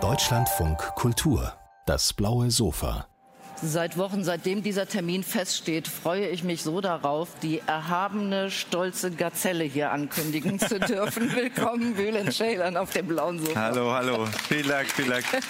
[0.00, 1.52] Deutschlandfunk Kultur,
[1.86, 3.06] das blaue Sofa.
[3.62, 9.62] Seit Wochen, seitdem dieser Termin feststeht, freue ich mich so darauf, die erhabene, stolze Gazelle
[9.62, 11.36] hier ankündigen zu dürfen.
[11.36, 13.60] Willkommen, Bülent Ceylan auf dem blauen Sofa.
[13.60, 14.26] Hallo, hallo.
[14.48, 15.24] Vielen Dank, vielen Dank.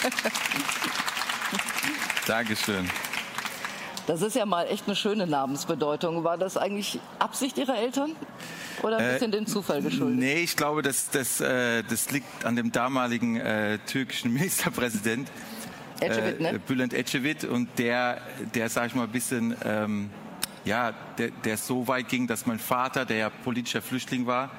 [2.27, 2.91] Dankeschön.
[4.07, 6.25] Das ist ja mal echt eine schöne Namensbedeutung.
[6.25, 8.15] War das eigentlich Absicht Ihrer Eltern
[8.83, 10.19] oder ein bisschen äh, dem Zufall geschuldet?
[10.19, 15.31] Nee, ich glaube, das, das, äh, das liegt an dem damaligen äh, türkischen Ministerpräsident.
[16.01, 16.51] Ecevit, ne?
[16.51, 18.21] Äh, Bülent Ecevit und der,
[18.55, 20.11] der sag ich mal, ein bisschen, ähm,
[20.65, 24.51] ja, der, der so weit ging, dass mein Vater, der ja politischer Flüchtling war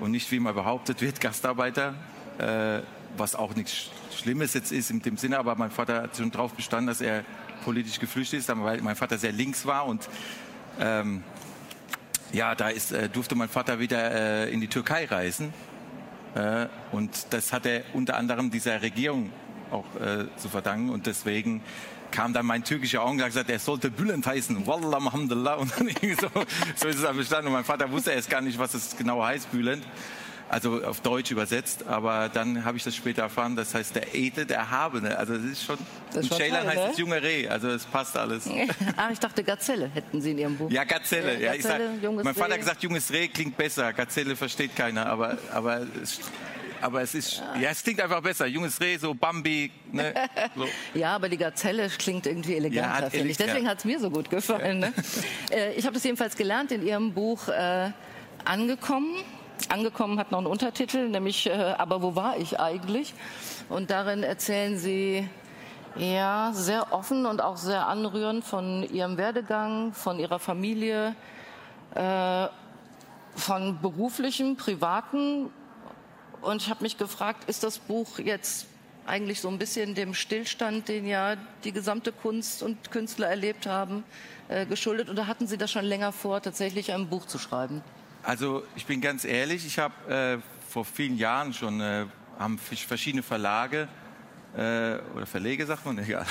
[0.00, 1.94] und nicht, wie immer behauptet wird, Gastarbeiter,
[2.38, 2.80] äh,
[3.16, 6.52] was auch nichts Schlimmes jetzt ist in dem Sinne, aber mein Vater hat schon darauf
[6.52, 7.24] bestanden, dass er
[7.64, 10.08] politisch geflüchtet ist, weil mein Vater sehr links war und
[10.78, 11.24] ähm,
[12.36, 15.54] ja, da ist, äh, durfte mein Vater wieder äh, in die Türkei reisen.
[16.34, 19.32] Äh, und das hat er unter anderem dieser Regierung
[19.70, 20.90] auch äh, zu verdanken.
[20.90, 21.62] Und deswegen
[22.10, 24.66] kam dann mein türkischer Onkel und gesagt, er sollte Bülent heißen.
[24.66, 25.54] Wallah, Alhamdulillah.
[25.54, 25.88] Und dann
[26.20, 26.28] so,
[26.76, 27.46] so ist es dann bestanden.
[27.46, 29.82] Und mein Vater wusste erst gar nicht, was es genau heißt, Bülent
[30.48, 34.46] also auf Deutsch übersetzt, aber dann habe ich das später erfahren, das heißt der Edle,
[34.46, 35.78] der Erhabene, also das ist schon,
[36.12, 36.86] das und Ceylan heißt ne?
[36.88, 38.48] das junge Reh, also es passt alles.
[38.96, 40.70] ah, ich dachte Gazelle hätten Sie in Ihrem Buch.
[40.70, 44.36] Ja, Gazelle, ja, Gazelle ich sag, mein Vater hat gesagt, junges Reh klingt besser, Gazelle
[44.36, 46.20] versteht keiner, aber, aber es,
[46.80, 47.60] aber es ist, ja.
[47.60, 47.70] ja.
[47.70, 48.46] es klingt einfach besser.
[48.46, 49.70] Junges Reh, so Bambi.
[49.92, 50.14] Ne?
[50.54, 50.66] So.
[50.94, 53.36] ja, aber die Gazelle klingt irgendwie eleganter, ja, finde ich.
[53.36, 53.70] Deswegen ja.
[53.70, 54.78] hat es mir so gut gefallen.
[54.78, 54.92] Ne?
[55.50, 57.90] Äh, ich habe das jedenfalls gelernt in Ihrem Buch äh,
[58.44, 59.16] Angekommen
[59.70, 63.14] angekommen hat noch einen Untertitel, nämlich äh, Aber wo war ich eigentlich?
[63.68, 65.28] Und darin erzählen Sie
[65.96, 71.14] ja sehr offen und auch sehr anrührend von Ihrem Werdegang, von Ihrer Familie,
[71.94, 72.48] äh,
[73.34, 75.50] von beruflichem, privaten.
[76.42, 78.66] Und ich habe mich gefragt, ist das Buch jetzt
[79.06, 84.04] eigentlich so ein bisschen dem Stillstand, den ja die gesamte Kunst und Künstler erlebt haben,
[84.48, 85.08] äh, geschuldet?
[85.10, 87.82] Oder hatten Sie das schon länger vor, tatsächlich ein Buch zu schreiben?
[88.26, 90.38] Also ich bin ganz ehrlich, ich habe äh,
[90.68, 92.06] vor vielen Jahren schon, äh,
[92.40, 93.86] haben verschiedene Verlage
[94.56, 96.26] äh, oder Verlege, sagt man, egal.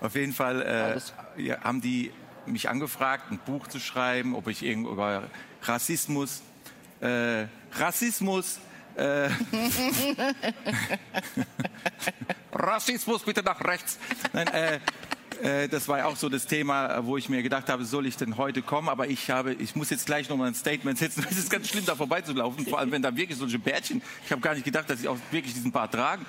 [0.00, 1.00] Auf jeden Fall
[1.36, 2.10] äh, ja, haben die
[2.46, 5.22] mich angefragt, ein Buch zu schreiben, ob ich irgendwo über
[5.62, 6.42] Rassismus,
[7.00, 7.44] äh,
[7.78, 8.58] Rassismus,
[8.96, 9.28] äh,
[12.52, 14.00] Rassismus bitte nach rechts.
[14.32, 14.80] Nein, äh, äh,
[15.70, 18.36] das war ja auch so das Thema, wo ich mir gedacht habe, soll ich denn
[18.36, 18.88] heute kommen?
[18.88, 21.26] Aber ich habe, ich muss jetzt gleich nochmal ein Statement setzen.
[21.30, 22.66] Es ist ganz schlimm, da vorbeizulaufen.
[22.66, 25.18] Vor allem, wenn da wirklich solche Bärtchen, ich habe gar nicht gedacht, dass sie auch
[25.30, 26.24] wirklich diesen Bart tragen.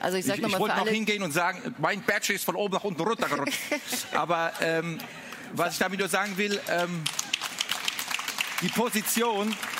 [0.00, 2.54] Also ich sag ich, noch ich wollte noch hingehen und sagen, mein Badge ist von
[2.54, 3.58] oben nach unten runtergerutscht.
[4.12, 4.98] Aber ähm,
[5.52, 7.02] was ich damit nur sagen will, ähm,
[8.62, 9.75] die Position, äh,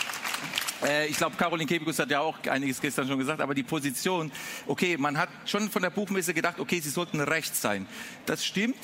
[1.08, 4.30] ich glaube, Caroline Kebekus hat ja auch einiges gestern schon gesagt, aber die Position,
[4.66, 7.86] okay, man hat schon von der Buchmesse gedacht, okay, sie sollten rechts sein.
[8.26, 8.76] Das stimmt,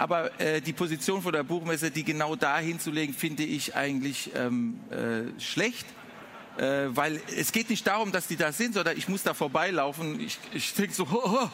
[0.00, 4.30] aber äh, die Position von der Buchmesse, die genau dahin zu legen, finde ich eigentlich
[4.34, 5.84] ähm, äh, schlecht.
[6.56, 10.18] Äh, weil es geht nicht darum, dass die da sind, sondern ich muss da vorbeilaufen.
[10.18, 11.48] Ich, ich denke so, oh, oh,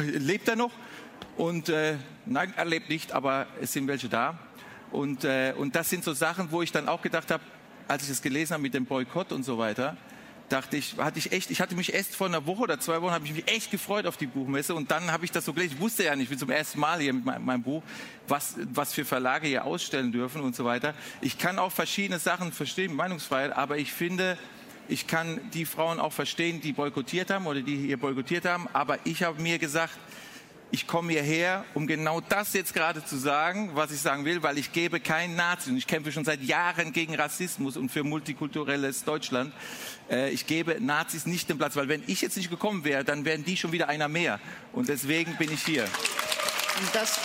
[0.00, 0.72] lebt er noch?
[1.36, 1.96] Und äh,
[2.26, 4.40] nein, er lebt nicht, aber es sind welche da.
[4.90, 7.44] Und, äh, und das sind so Sachen, wo ich dann auch gedacht habe,
[7.88, 9.96] als ich das gelesen habe mit dem Boykott und so weiter,
[10.48, 13.12] dachte ich, hatte ich echt, ich hatte mich erst vor einer Woche oder zwei Wochen,
[13.12, 15.74] habe ich mich echt gefreut auf die Buchmesse und dann habe ich das so gelesen.
[15.74, 17.82] Ich wusste ja nicht, ich bin zum ersten Mal hier mit meinem, meinem Buch,
[18.28, 20.94] was, was für Verlage hier ausstellen dürfen und so weiter.
[21.20, 24.38] Ich kann auch verschiedene Sachen verstehen, Meinungsfreiheit, aber ich finde,
[24.88, 28.98] ich kann die Frauen auch verstehen, die boykottiert haben oder die hier boykottiert haben, aber
[29.04, 29.98] ich habe mir gesagt,
[30.74, 34.58] ich komme hierher, um genau das jetzt gerade zu sagen, was ich sagen will, weil
[34.58, 39.04] ich gebe keinen Nazi und ich kämpfe schon seit Jahren gegen Rassismus und für multikulturelles
[39.04, 39.54] Deutschland.
[40.10, 43.24] Äh, ich gebe Nazis nicht den Platz, weil wenn ich jetzt nicht gekommen wäre, dann
[43.24, 44.40] wären die schon wieder einer mehr.
[44.72, 45.86] Und deswegen bin ich hier.
[46.92, 47.20] Das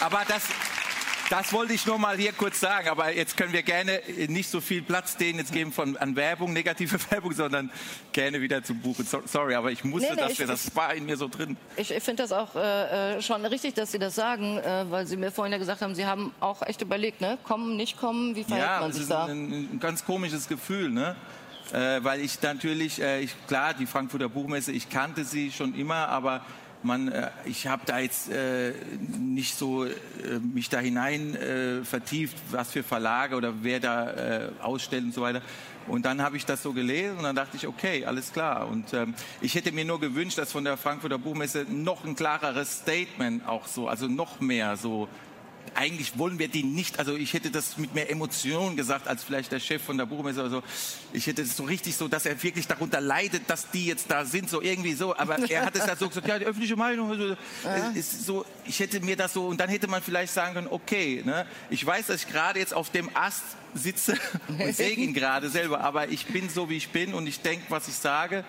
[0.00, 0.42] aber das,
[1.30, 4.60] das wollte ich nur mal hier kurz sagen, aber jetzt können wir gerne nicht so
[4.60, 7.70] viel Platz denen jetzt geben von, an Werbung, negative Werbung, sondern
[8.12, 8.96] gerne wieder zum Buch.
[9.26, 11.56] Sorry, aber ich musste nee, nee, das, ich, das war in mir so drin.
[11.76, 15.06] Ich, ich finde das auch äh, äh, schon richtig, dass Sie das sagen, äh, weil
[15.06, 17.38] Sie mir vorhin ja gesagt haben, Sie haben auch echt überlegt, ne?
[17.44, 19.26] kommen, nicht kommen, wie verhält ja, man sich da?
[19.26, 21.16] Ja, ein, ein ganz komisches Gefühl, ne?
[21.72, 26.08] Äh, weil ich natürlich, äh, ich, klar, die Frankfurter Buchmesse, ich kannte sie schon immer,
[26.08, 26.44] aber
[26.84, 28.72] man, äh, ich habe da jetzt äh,
[29.18, 29.90] nicht so äh,
[30.42, 35.22] mich da hinein äh, vertieft, was für Verlage oder wer da äh, ausstellt und so
[35.22, 35.42] weiter.
[35.88, 38.68] Und dann habe ich das so gelesen und dann dachte ich, okay, alles klar.
[38.68, 42.78] Und ähm, ich hätte mir nur gewünscht, dass von der Frankfurter Buchmesse noch ein klareres
[42.78, 45.08] Statement auch so, also noch mehr so
[45.74, 49.52] eigentlich wollen wir die nicht, also ich hätte das mit mehr Emotionen gesagt, als vielleicht
[49.52, 50.62] der Chef von der Buchmesse oder so.
[51.12, 54.24] Ich hätte es so richtig so, dass er wirklich darunter leidet, dass die jetzt da
[54.24, 55.16] sind, so irgendwie so.
[55.16, 57.90] Aber er hat es ja so gesagt, ja, die öffentliche Meinung, also, ja.
[57.94, 61.22] ist so, ich hätte mir das so, und dann hätte man vielleicht sagen können, okay,
[61.24, 63.42] ne, ich weiß, dass ich gerade jetzt auf dem Ast
[63.74, 64.16] sitze
[64.48, 67.64] und sehe ihn gerade selber, aber ich bin so, wie ich bin und ich denke,
[67.68, 68.44] was ich sage.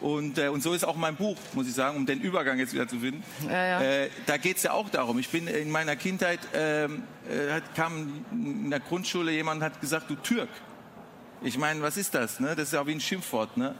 [0.00, 2.72] Und, äh, und so ist auch mein Buch, muss ich sagen, um den Übergang jetzt
[2.72, 3.22] wieder zu finden.
[3.48, 3.80] Ja, ja.
[3.80, 5.18] Äh, da geht es ja auch darum.
[5.18, 10.14] Ich bin in meiner Kindheit, ähm, äh, kam in der Grundschule jemand hat gesagt, du
[10.14, 10.48] Türk.
[11.42, 12.40] Ich meine, was ist das?
[12.40, 12.54] Ne?
[12.54, 13.56] Das ist ja wie ein Schimpfwort.
[13.56, 13.74] Ne?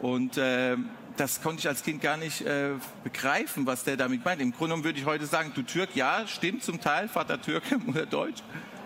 [0.00, 0.76] Und äh,
[1.16, 2.70] das konnte ich als Kind gar nicht äh,
[3.04, 4.40] begreifen, was der damit meint.
[4.40, 7.78] Im Grunde genommen würde ich heute sagen, du Türk, ja, stimmt zum Teil, Vater Türke,
[7.84, 8.42] Mutter Deutsch.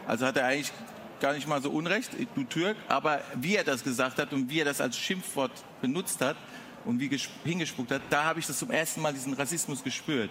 [0.07, 0.73] Also hat er eigentlich
[1.21, 2.77] gar nicht mal so unrecht, du Türk.
[2.89, 6.37] Aber wie er das gesagt hat und wie er das als Schimpfwort benutzt hat,
[6.85, 10.31] und wie hingespuckt hat, da habe ich das zum ersten Mal diesen Rassismus gespürt.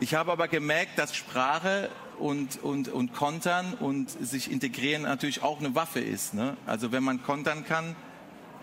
[0.00, 5.60] Ich habe aber gemerkt, dass Sprache und, und, und Kontern und sich integrieren natürlich auch
[5.60, 6.34] eine Waffe ist.
[6.34, 6.56] Ne?
[6.66, 7.94] Also wenn man kontern kann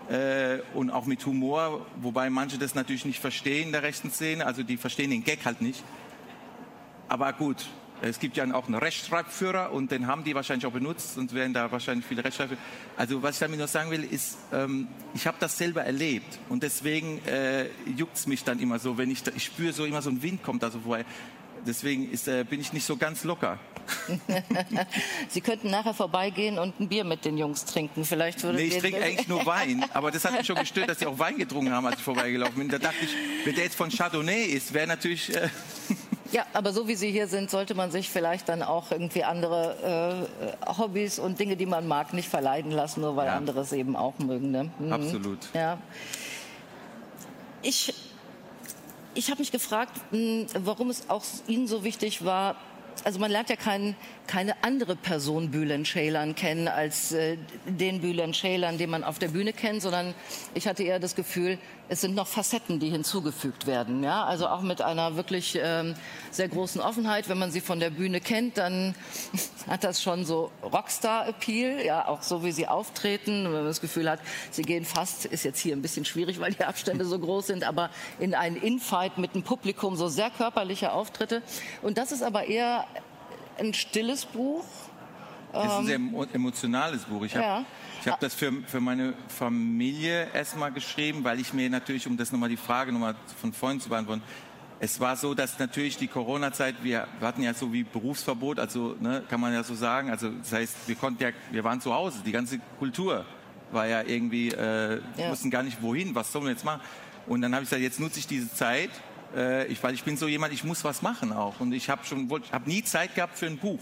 [0.08, 4.44] äh, und auch mit Humor, wobei manche das natürlich nicht verstehen in der rechten Szene,
[4.44, 5.82] also die verstehen den Gag halt nicht.
[7.08, 7.66] Aber gut,
[8.02, 11.52] es gibt ja auch einen Rechtschreibführer und den haben die wahrscheinlich auch benutzt und werden
[11.52, 12.60] da wahrscheinlich viele Rechtschreibführer.
[12.96, 16.62] Also was ich damit noch sagen will, ist, ähm, ich habe das selber erlebt und
[16.62, 17.66] deswegen äh,
[17.96, 20.22] juckt es mich dann immer so, wenn ich, da, ich spüre so immer so ein
[20.22, 21.04] Wind kommt da so vorbei.
[21.66, 23.58] Deswegen ist, äh, bin ich nicht so ganz locker.
[25.28, 28.04] Sie könnten nachher vorbeigehen und ein Bier mit den Jungs trinken.
[28.06, 29.84] Vielleicht würde nee, ich trinke eigentlich nur Wein.
[29.92, 32.56] Aber das hat mich schon gestört, dass sie auch Wein getrunken haben, als ich vorbeigelaufen
[32.56, 32.68] bin.
[32.68, 33.10] Da dachte ich,
[33.44, 35.34] wenn der jetzt von Chardonnay ist, wäre natürlich...
[35.34, 35.48] Äh
[36.32, 40.28] Ja, aber so wie Sie hier sind, sollte man sich vielleicht dann auch irgendwie andere
[40.64, 43.36] äh, Hobbys und Dinge, die man mag, nicht verleiden lassen, nur weil ja.
[43.36, 44.50] andere es eben auch mögen.
[44.50, 44.70] Ne?
[44.78, 44.92] Mhm.
[44.92, 45.38] Absolut.
[45.54, 45.78] Ja.
[47.62, 47.92] Ich,
[49.14, 52.56] ich habe mich gefragt, hm, warum es auch Ihnen so wichtig war,
[53.04, 53.96] also man lernt ja kein,
[54.26, 59.28] keine andere Person Bülent Ceylan kennen als äh, den Bülent Ceylan, den man auf der
[59.28, 60.14] Bühne kennt, sondern
[60.54, 61.58] ich hatte eher das Gefühl,
[61.90, 64.04] es sind noch Facetten, die hinzugefügt werden.
[64.04, 64.24] Ja?
[64.24, 65.96] Also auch mit einer wirklich ähm,
[66.30, 67.28] sehr großen Offenheit.
[67.28, 68.94] Wenn man sie von der Bühne kennt, dann
[69.68, 73.42] hat das schon so Rockstar-Appeal, ja, auch so wie sie auftreten.
[73.42, 74.20] Wenn man das Gefühl hat,
[74.52, 77.64] sie gehen fast, ist jetzt hier ein bisschen schwierig, weil die Abstände so groß sind,
[77.64, 77.90] aber
[78.20, 81.42] in einen Infight mit dem Publikum, so sehr körperliche Auftritte.
[81.82, 82.86] Und das ist aber eher
[83.58, 84.64] ein stilles Buch.
[85.52, 87.24] Es ist ein sehr ähm, emotionales Buch.
[87.24, 87.64] Ich habe ja.
[88.00, 92.32] Ich habe das für, für meine Familie erstmal geschrieben, weil ich mir natürlich, um das
[92.32, 94.22] nochmal die Frage nochmal von vorhin zu beantworten,
[94.82, 99.22] es war so, dass natürlich die Corona-Zeit, wir, hatten ja so wie Berufsverbot, also ne,
[99.28, 102.20] kann man ja so sagen, also das heißt, wir konnten ja, wir waren zu Hause,
[102.24, 103.26] die ganze Kultur
[103.70, 105.30] war ja irgendwie, äh, ja.
[105.30, 106.80] wussten gar nicht wohin, was sollen wir jetzt machen.
[107.26, 108.90] Und dann habe ich gesagt, jetzt nutze ich diese Zeit,
[109.36, 111.60] äh, ich, weil ich bin so jemand, ich muss was machen auch.
[111.60, 113.80] Und ich habe schon, habe nie Zeit gehabt für ein Buch.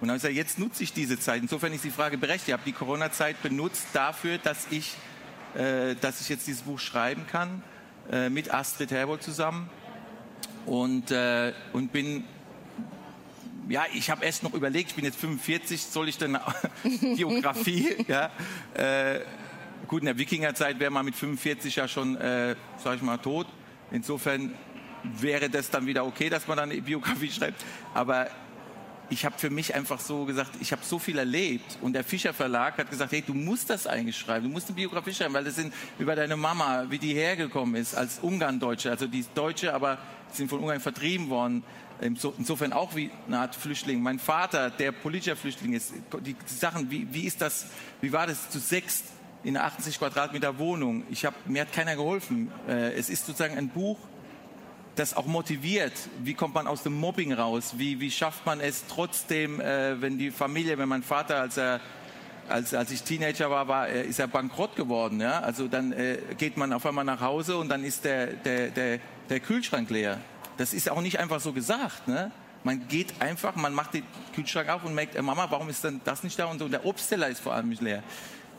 [0.00, 1.40] Und dann habe ich gesagt, jetzt nutze ich diese Zeit.
[1.40, 2.48] Insofern ist die Frage berechtigt.
[2.48, 4.94] Ich habe die Corona-Zeit benutzt dafür, dass ich,
[5.54, 7.62] äh, dass ich jetzt dieses Buch schreiben kann,
[8.12, 9.70] äh, mit Astrid Herbold zusammen.
[10.66, 12.24] Und, äh, und bin,
[13.68, 16.38] ja, ich habe erst noch überlegt, ich bin jetzt 45, soll ich denn
[17.16, 18.30] Biografie, ja,
[18.74, 19.20] äh,
[19.88, 23.46] gut, in der Wikingerzeit wäre man mit 45 ja schon, äh, sag ich mal, tot.
[23.92, 24.52] Insofern
[25.04, 27.64] wäre das dann wieder okay, dass man dann eine Biografie schreibt.
[27.94, 28.28] Aber
[29.10, 32.32] ich habe für mich einfach so gesagt, ich habe so viel erlebt und der Fischer
[32.32, 35.44] Verlag hat gesagt, hey, du musst das eigentlich schreiben, du musst eine Biografie schreiben, weil
[35.44, 39.72] das sind über deine Mama, wie die hergekommen ist als Ungarn-Deutsche, also die ist Deutsche,
[39.72, 39.98] aber
[40.32, 41.62] sind von Ungarn vertrieben worden,
[42.00, 44.02] insofern auch wie eine Art Flüchtling.
[44.02, 47.66] Mein Vater, der politischer Flüchtling ist, die Sachen, wie, wie ist das,
[48.00, 49.04] wie war das zu sechs
[49.44, 51.04] in einer 80 Quadratmeter Wohnung?
[51.10, 52.50] Ich habe, mir hat keiner geholfen.
[52.68, 53.98] Äh, es ist sozusagen ein Buch,
[54.96, 55.92] das auch motiviert.
[56.22, 57.74] Wie kommt man aus dem Mobbing raus?
[57.76, 61.80] Wie, wie schafft man es trotzdem, äh, wenn die Familie, wenn mein Vater, als er
[62.48, 65.20] als, als ich Teenager war, war äh, ist er bankrott geworden.
[65.20, 65.40] Ja?
[65.40, 69.00] Also dann äh, geht man auf einmal nach Hause und dann ist der, der, der,
[69.28, 70.20] der Kühlschrank leer.
[70.56, 72.08] Das ist auch nicht einfach so gesagt.
[72.08, 72.30] Ne?
[72.64, 76.00] Man geht einfach, man macht den Kühlschrank auf und merkt, äh, Mama, warum ist denn
[76.04, 76.46] das nicht da?
[76.46, 76.68] Und so.
[76.68, 78.02] der Obstteller ist vor allem nicht leer.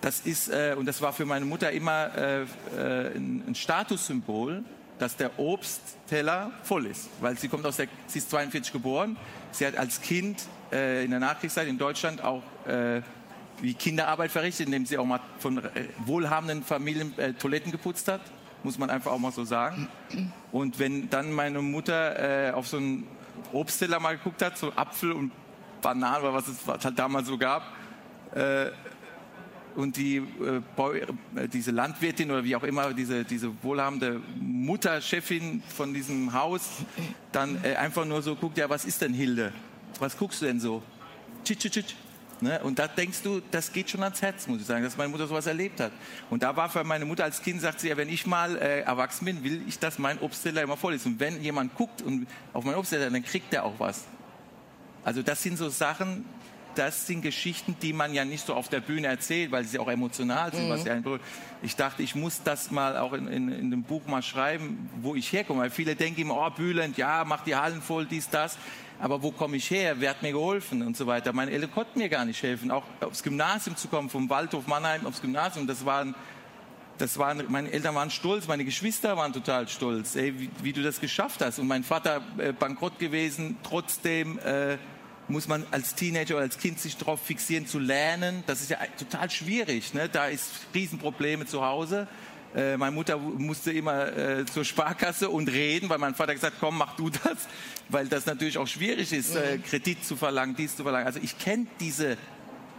[0.02, 4.64] Das ist, äh, und das war für meine Mutter immer äh, äh, ein Statussymbol,
[5.00, 9.18] dass der Obstteller voll ist, weil sie kommt aus der, sie ist 42 geboren,
[9.52, 13.02] sie hat als Kind äh, in der Nachkriegszeit in Deutschland auch äh,
[13.62, 18.22] wie Kinderarbeit verrichtet, indem sie auch mal von äh, wohlhabenden Familien äh, Toiletten geputzt hat,
[18.64, 19.88] muss man einfach auch mal so sagen.
[20.52, 23.08] Und wenn dann meine Mutter äh, auf so einen
[23.54, 25.32] Obstteller mal geguckt hat, so Apfel und
[25.82, 27.64] Bananen oder was es halt damals so gab,
[28.36, 28.68] äh,
[29.78, 30.58] und die, äh,
[31.36, 36.70] äh, diese Landwirtin oder wie auch immer, diese, diese wohlhabende Mutterchefin von diesem Haus,
[37.32, 39.54] dann äh, einfach nur so guckt, ja, was ist denn Hilde?
[40.00, 40.84] was guckst du denn so?
[41.44, 41.96] Tsch, tsch, tsch.
[42.40, 42.60] Ne?
[42.64, 45.26] Und da denkst du, das geht schon ans Herz, muss ich sagen, dass meine Mutter
[45.26, 45.92] sowas erlebt hat.
[46.30, 48.82] Und da war für meine Mutter als Kind, sagt sie ja, wenn ich mal äh,
[48.82, 51.06] erwachsen bin, will ich, dass mein Obstteller immer voll ist.
[51.08, 54.06] Und wenn jemand guckt und auf meinen Obstteller, dann kriegt er auch was.
[55.04, 56.26] Also das sind so Sachen,
[56.78, 59.88] das sind Geschichten, die man ja nicht so auf der Bühne erzählt, weil sie auch
[59.88, 60.68] emotional sind.
[60.68, 60.70] Mhm.
[60.70, 60.98] Was ja
[61.64, 65.16] ich dachte, ich muss das mal auch in, in, in dem Buch mal schreiben, wo
[65.16, 65.62] ich herkomme.
[65.62, 68.58] Weil viele denken immer, oh, Bülent, ja, mach die Hallen voll, dies, das.
[69.00, 69.96] Aber wo komme ich her?
[70.00, 71.34] Wer hat mir geholfen und so weiter?
[71.34, 72.72] Meine Eltern konnten mir gar nicht helfen.
[72.72, 76.16] Auch aufs Gymnasium zu kommen, vom Waldhof Mannheim aufs Gymnasium, das waren
[76.98, 80.82] das waren, meine Eltern waren stolz, meine Geschwister waren total stolz, ey, wie, wie du
[80.82, 81.60] das geschafft hast.
[81.60, 84.78] Und mein Vater äh, bankrott gewesen, trotzdem äh,
[85.28, 88.44] muss man als Teenager oder als Kind sich darauf fixieren zu lernen.
[88.48, 89.94] Das ist ja total schwierig.
[89.94, 90.10] Ne?
[90.10, 92.08] Da ist Riesenprobleme zu Hause.
[92.56, 96.60] Äh, meine Mutter musste immer äh, zur Sparkasse und reden, weil mein Vater gesagt hat,
[96.60, 97.48] komm, mach du das,
[97.90, 99.64] weil das natürlich auch schwierig ist, äh, mhm.
[99.64, 101.06] Kredit zu verlangen, dies zu verlangen.
[101.06, 102.18] Also ich kenne diese,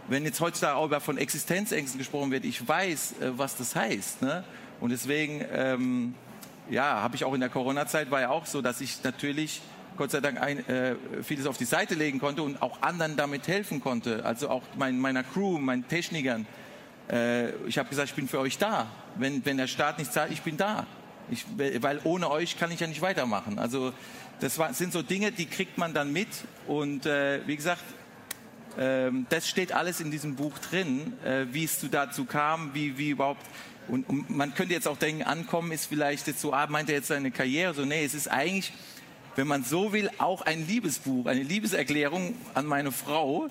[0.07, 4.23] wenn jetzt heutzutage auch von Existenzängsten gesprochen wird, ich weiß, äh, was das heißt.
[4.23, 4.43] Ne?
[4.79, 6.15] Und deswegen, ähm,
[6.69, 9.61] ja, habe ich auch in der Corona-Zeit war ja auch so, dass ich natürlich
[9.99, 13.49] Gott sei Dank ein, äh, vieles auf die Seite legen konnte und auch anderen damit
[13.49, 14.23] helfen konnte.
[14.23, 16.47] Also auch mein, meiner Crew, meinen Technikern.
[17.11, 18.87] Äh, ich habe gesagt, ich bin für euch da.
[19.17, 20.87] Wenn, wenn der Staat nicht zahlt, ich bin da.
[21.29, 23.59] Ich, weil ohne euch kann ich ja nicht weitermachen.
[23.59, 23.91] Also
[24.39, 26.29] das war, sind so Dinge, die kriegt man dann mit.
[26.65, 27.83] Und äh, wie gesagt,
[28.77, 33.09] ähm, das steht alles in diesem Buch drin, äh, wie es dazu kam, wie, wie
[33.09, 33.45] überhaupt.
[33.89, 36.95] Und, und, man könnte jetzt auch denken, ankommen ist vielleicht jetzt so, ah, meint er
[36.95, 37.73] jetzt seine Karriere?
[37.73, 38.71] So, nee, es ist eigentlich
[39.35, 43.47] wenn man so will, auch ein Liebesbuch, eine Liebeserklärung an meine Frau,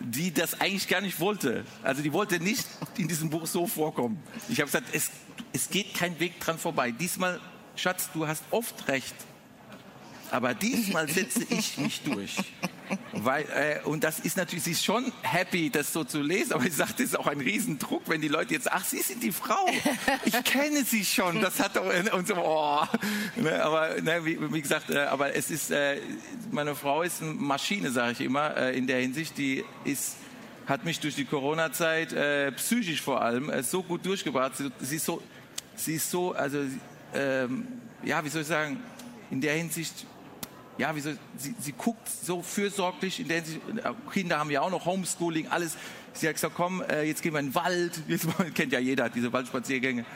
[0.00, 1.64] die das eigentlich gar nicht wollte.
[1.82, 4.22] Also die wollte nicht in diesem Buch so vorkommen.
[4.48, 5.10] Ich habe gesagt, es,
[5.52, 6.90] es geht kein Weg dran vorbei.
[6.90, 7.38] Diesmal,
[7.76, 9.14] Schatz, du hast oft recht.
[10.30, 12.36] Aber diesmal setze ich mich durch.
[13.12, 16.64] Weil, äh, und das ist natürlich, sie ist schon happy, das so zu lesen, aber
[16.64, 19.32] ich sage, das ist auch ein Riesendruck, wenn die Leute jetzt, ach, Sie sind die
[19.32, 19.66] Frau,
[20.24, 22.82] ich kenne Sie schon, das hat doch, äh, und so, oh.
[23.36, 25.98] Ne, aber ne, wie, wie, gesagt, äh, aber es ist, äh,
[26.50, 30.16] meine Frau ist eine Maschine, sage ich immer, äh, in der Hinsicht, die ist,
[30.66, 35.04] hat mich durch die Corona-Zeit, äh, psychisch vor allem, so gut durchgebracht, sie, sie, ist
[35.04, 35.22] so,
[35.76, 36.58] sie ist so, also,
[37.14, 37.66] ähm,
[38.02, 38.80] ja, wie soll ich sagen,
[39.30, 40.06] in der Hinsicht,
[40.80, 43.60] ja, wieso, sie, sie guckt so fürsorglich, in der sie,
[44.12, 45.76] Kinder haben ja auch noch Homeschooling, alles.
[46.14, 48.02] Sie hat gesagt, komm, äh, jetzt gehen wir in den Wald.
[48.08, 50.06] Jetzt, kennt ja jeder diese Waldspaziergänge.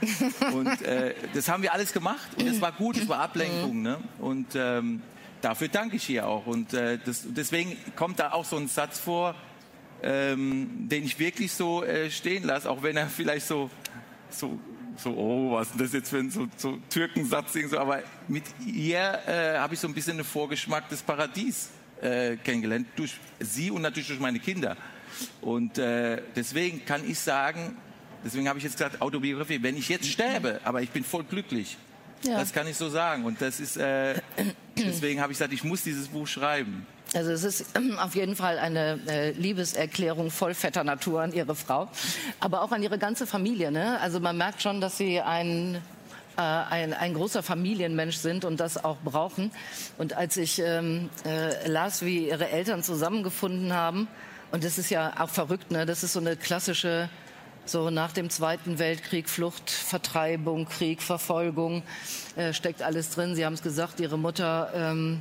[0.53, 3.83] Und äh, das haben wir alles gemacht und es war gut, es war Ablenkung.
[3.83, 3.99] Ne?
[4.19, 5.03] Und ähm,
[5.43, 6.47] dafür danke ich ihr auch.
[6.47, 9.35] Und äh, das, deswegen kommt da auch so ein Satz vor,
[10.03, 13.71] ähm, den ich wirklich so äh, stehen lasse, auch wenn er vielleicht so,
[14.31, 14.59] so
[14.97, 17.53] so, oh, was ist das jetzt für ein so, so Türkensatz?
[17.69, 17.79] So.
[17.79, 21.71] Aber mit ihr äh, habe ich so ein bisschen einen Vorgeschmack des Paradies
[22.01, 24.77] äh, kennengelernt, durch sie und natürlich durch meine Kinder.
[25.41, 27.77] Und äh, deswegen kann ich sagen,
[28.25, 31.77] deswegen habe ich jetzt gesagt, Autobiografie, wenn ich jetzt sterbe, aber ich bin voll glücklich.
[32.23, 32.39] Ja.
[32.39, 33.25] Das kann ich so sagen.
[33.25, 34.21] Und das ist, äh,
[34.77, 36.87] deswegen habe ich gesagt, ich muss dieses Buch schreiben.
[37.15, 37.67] Also es ist
[37.99, 41.89] auf jeden Fall eine äh, Liebeserklärung voll fetter Natur an Ihre Frau,
[42.41, 43.71] aber auch an Ihre ganze Familie.
[43.71, 44.01] Ne?
[44.01, 45.81] Also man merkt schon, dass Sie ein
[46.37, 49.53] äh, ein, ein großer Familienmensch sind und das auch brauchen.
[49.99, 54.09] Und als ich ähm, äh, las, wie ihre Eltern zusammengefunden haben,
[54.51, 55.87] und das ist ja auch verrückt, ne?
[55.87, 57.09] das ist so eine klassische,
[57.67, 61.85] so nach dem Zweiten Weltkrieg, Flucht, Vertreibung, Krieg, Verfolgung,
[62.35, 63.37] äh, steckt alles drin.
[63.37, 65.21] Sie haben es gesagt, ihre Mutter ähm,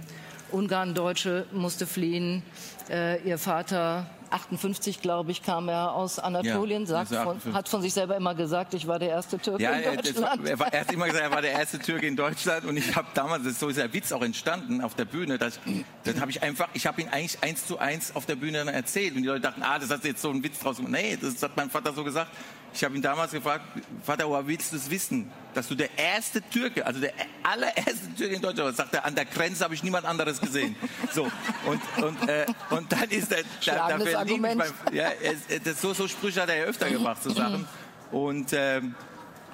[0.51, 2.43] Ungarn-Deutsche musste fliehen.
[2.89, 7.81] Äh, ihr Vater 58, glaube ich, kam er aus Anatolien, ja, sagt von, hat von
[7.81, 10.47] sich selber immer gesagt, ich war der erste Türke ja, in Deutschland.
[10.47, 12.95] Er, war, er, hat immer gesagt, er war der erste Türke in Deutschland und ich
[12.95, 15.59] habe damals, das ist so ist der Witz auch entstanden auf der Bühne, dass,
[16.03, 18.69] dann habe ich einfach, ich habe ihn eigentlich eins zu eins auf der Bühne dann
[18.69, 20.93] erzählt und die Leute dachten, ah, das hast du jetzt so einen Witz draus gemacht.
[20.93, 22.31] Nee, das hat mein Vater so gesagt.
[22.73, 23.65] Ich habe ihn damals gefragt,
[24.03, 28.35] Vater, woher willst du es wissen, dass du der erste Türke, also der allererste Türke
[28.35, 28.77] in Deutschland warst?
[28.77, 30.75] Sagt er, an der Grenze habe ich niemand anderes gesehen.
[31.11, 31.23] So,
[31.65, 34.59] und, und, äh, und dann ist er, da, dafür Argument.
[34.59, 37.67] Beim, ja, es, das, so, so Sprüche hat er ja öfter gemacht, so Sachen.
[38.11, 38.95] Und ähm,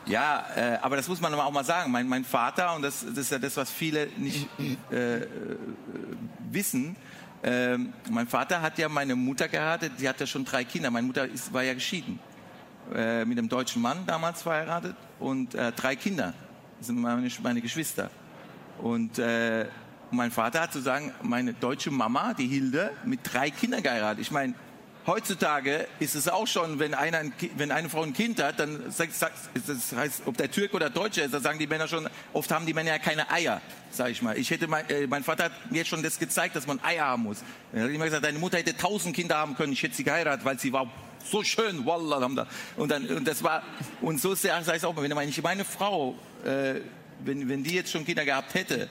[0.05, 1.91] ja, äh, aber das muss man auch mal sagen.
[1.91, 4.47] Mein, mein Vater, und das, das ist ja das, was viele nicht
[4.91, 5.27] äh, äh
[6.51, 6.95] wissen,
[7.43, 10.91] ähm, mein Vater hat ja meine Mutter geheiratet, die hat ja schon drei Kinder.
[10.91, 12.19] Meine Mutter ist, war ja geschieden.
[12.93, 16.33] Äh, mit einem deutschen Mann damals verheiratet und äh, drei Kinder.
[16.79, 18.09] Das sind meine, meine Geschwister.
[18.79, 19.65] Und äh,
[20.09, 24.21] mein Vater hat sozusagen meine deutsche Mama, die Hilde, mit drei Kindern geheiratet.
[24.21, 24.55] Ich meine,
[25.05, 27.21] heutzutage ist es auch schon, wenn, einer,
[27.57, 29.11] wenn eine Frau ein Kind hat, dann sagt,
[29.67, 32.65] das heißt, ob der Türke oder Deutsche ist, da sagen die Männer schon, oft haben
[32.65, 34.35] die Männer ja keine Eier, sag ich mal.
[34.35, 37.23] Ich hätte mein, äh, mein Vater hat mir schon das gezeigt, dass man Eier haben
[37.23, 37.43] muss.
[37.71, 40.43] Er hat immer gesagt, deine Mutter hätte tausend Kinder haben können, ich hätte sie geheiratet,
[40.43, 40.89] weil sie war
[41.23, 42.25] so schön, wallah.
[42.77, 43.63] Und, dann, und das war,
[44.01, 46.81] und so sage ich auch, wenn meine Frau, äh,
[47.23, 48.87] wenn, wenn die jetzt schon Kinder gehabt hätte,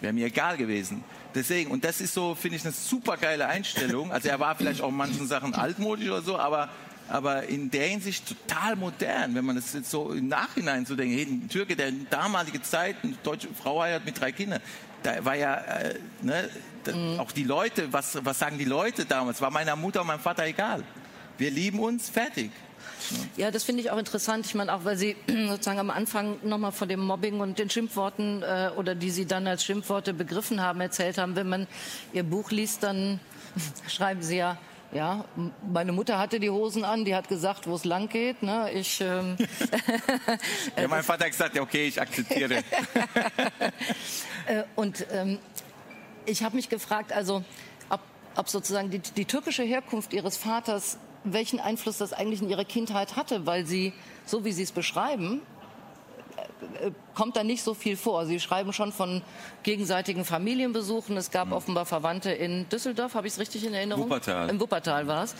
[0.00, 1.04] wäre mir egal gewesen.
[1.34, 4.12] Deswegen, und das ist so, finde ich, eine super geile Einstellung.
[4.12, 6.68] Also er war vielleicht auch in manchen Sachen altmodisch oder so, aber,
[7.08, 11.14] aber in der Hinsicht total modern, wenn man das jetzt so im Nachhinein so denkt,
[11.14, 14.60] hey, ein Türke, der in damalige Zeit, eine deutsche Frau heiratet mit drei Kindern,
[15.02, 16.50] da war ja, äh, ne,
[16.84, 17.20] da, mhm.
[17.20, 20.46] auch die Leute, was, was sagen die Leute damals, war meiner Mutter und meinem Vater
[20.46, 20.82] egal.
[21.40, 22.50] Wir lieben uns, fertig.
[23.38, 24.44] Ja, das finde ich auch interessant.
[24.44, 25.16] Ich meine, auch weil Sie
[25.48, 29.46] sozusagen am Anfang nochmal von dem Mobbing und den Schimpfworten äh, oder die Sie dann
[29.46, 31.36] als Schimpfworte begriffen haben, erzählt haben.
[31.36, 31.66] Wenn man
[32.12, 33.20] Ihr Buch liest, dann
[33.88, 34.58] schreiben Sie ja,
[34.92, 35.24] ja,
[35.66, 38.42] meine Mutter hatte die Hosen an, die hat gesagt, wo es lang geht.
[38.42, 38.70] Ne?
[38.74, 39.38] Ich, ähm,
[40.76, 42.62] ja, mein Vater hat gesagt, okay, ich akzeptiere.
[44.46, 45.38] Äh, und ähm,
[46.24, 47.44] ich habe mich gefragt, also
[47.88, 48.00] ob,
[48.34, 53.16] ob sozusagen die, die türkische Herkunft Ihres Vaters welchen Einfluss das eigentlich in ihrer Kindheit
[53.16, 53.92] hatte, weil sie,
[54.24, 55.42] so wie Sie es beschreiben,
[56.36, 58.24] äh, äh, kommt da nicht so viel vor.
[58.24, 59.22] Sie schreiben schon von
[59.62, 61.16] gegenseitigen Familienbesuchen.
[61.16, 61.52] Es gab mhm.
[61.52, 64.04] offenbar Verwandte in Düsseldorf, habe ich es richtig in Erinnerung?
[64.04, 64.48] Wuppertal.
[64.48, 65.34] Im Wuppertal war es.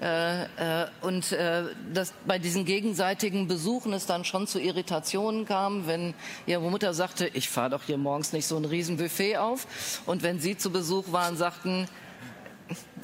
[0.00, 0.42] Äh,
[0.82, 6.14] äh, und äh, dass bei diesen gegenseitigen Besuchen es dann schon zu Irritationen kam, wenn
[6.46, 9.66] Ihre Mutter sagte, ich fahre doch hier morgens nicht so ein Riesenbuffet auf.
[10.04, 11.88] Und wenn Sie zu Besuch waren, sagten,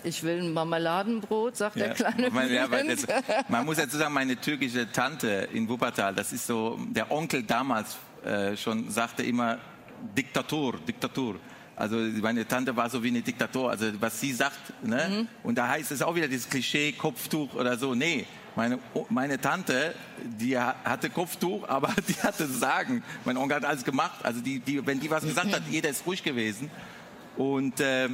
[0.04, 3.06] ich will ein Marmeladenbrot, sagt ja, der kleine man, ja, das,
[3.48, 7.96] man muss dazu sagen, meine türkische Tante in Wuppertal, das ist so, der Onkel damals
[8.24, 9.58] äh, schon sagte immer
[10.16, 11.36] Diktatur, Diktatur.
[11.76, 15.08] Also meine Tante war so wie eine Diktatur, also was sie sagt, ne?
[15.08, 15.28] Mhm.
[15.44, 17.94] Und da heißt es auch wieder dieses Klischee Kopftuch oder so.
[17.94, 18.26] Nee,
[18.56, 23.04] meine, meine Tante, die hatte Kopftuch, aber die hatte Sagen.
[23.24, 24.24] Mein Onkel hat alles gemacht.
[24.24, 26.68] Also die, die, wenn die was gesagt hat, jeder ist ruhig gewesen.
[27.36, 28.08] Und äh,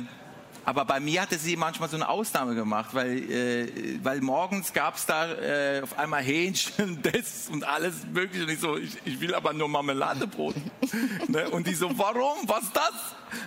[0.65, 4.97] aber bei mir hatte sie manchmal so eine Ausnahme gemacht, weil, äh, weil morgens gab
[4.97, 8.45] es da äh, auf einmal Hähnchen, das und alles Mögliche.
[8.45, 10.57] Und ich so, ich, ich will aber nur Marmeladebrot.
[11.29, 11.51] ne?
[11.51, 12.49] Und die so, warum?
[12.49, 12.93] Was das?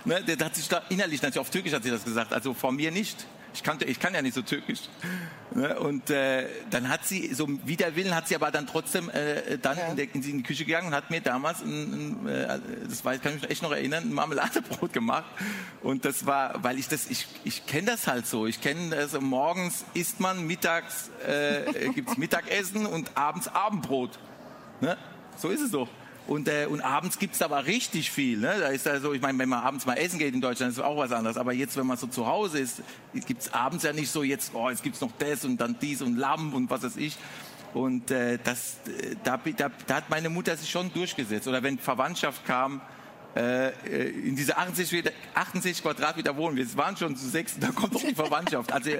[0.04, 0.22] Ne?
[0.22, 2.90] Der hat sich da innerlich natürlich auf Türkisch hat sie das gesagt, also von mir
[2.90, 3.26] nicht.
[3.54, 4.80] Ich, kannte, ich kann ja nicht so türkisch.
[5.54, 5.78] Ne?
[5.78, 9.78] Und äh, dann hat sie, so wider Willen, hat sie aber dann trotzdem äh, dann
[9.78, 9.86] ja.
[9.88, 12.58] in, der, in, die Küche gegangen und hat mir damals, ein, ein, äh,
[12.88, 15.26] das war, kann ich mich echt noch erinnern, ein Marmeladebrot gemacht.
[15.82, 18.46] Und das war, weil ich das, ich, ich kenne das halt so.
[18.46, 24.18] Ich kenne das, morgens isst man, mittags äh, gibt es Mittagessen und abends Abendbrot.
[24.80, 24.96] Ne?
[25.36, 25.88] So ist es doch.
[26.28, 28.36] Und, äh, und abends gibt's aber richtig viel.
[28.38, 28.54] Ne?
[28.60, 30.98] Da ist also, ich meine, wenn man abends mal essen geht in Deutschland, ist auch
[30.98, 31.38] was anderes.
[31.38, 32.82] Aber jetzt, wenn man so zu Hause ist,
[33.26, 36.18] gibt's abends ja nicht so jetzt, oh, jetzt gibt's noch das und dann dies und
[36.18, 37.16] Lamm und was weiß ich.
[37.72, 41.48] Und äh, das, äh, da, da, da hat meine Mutter sich schon durchgesetzt.
[41.48, 42.82] Oder wenn Verwandtschaft kam,
[43.34, 46.64] äh, äh in diese 68, 68 Quadratmeter wohnen wir.
[46.64, 48.70] Es waren schon zu sechs, da kommt doch die Verwandtschaft.
[48.70, 48.90] Also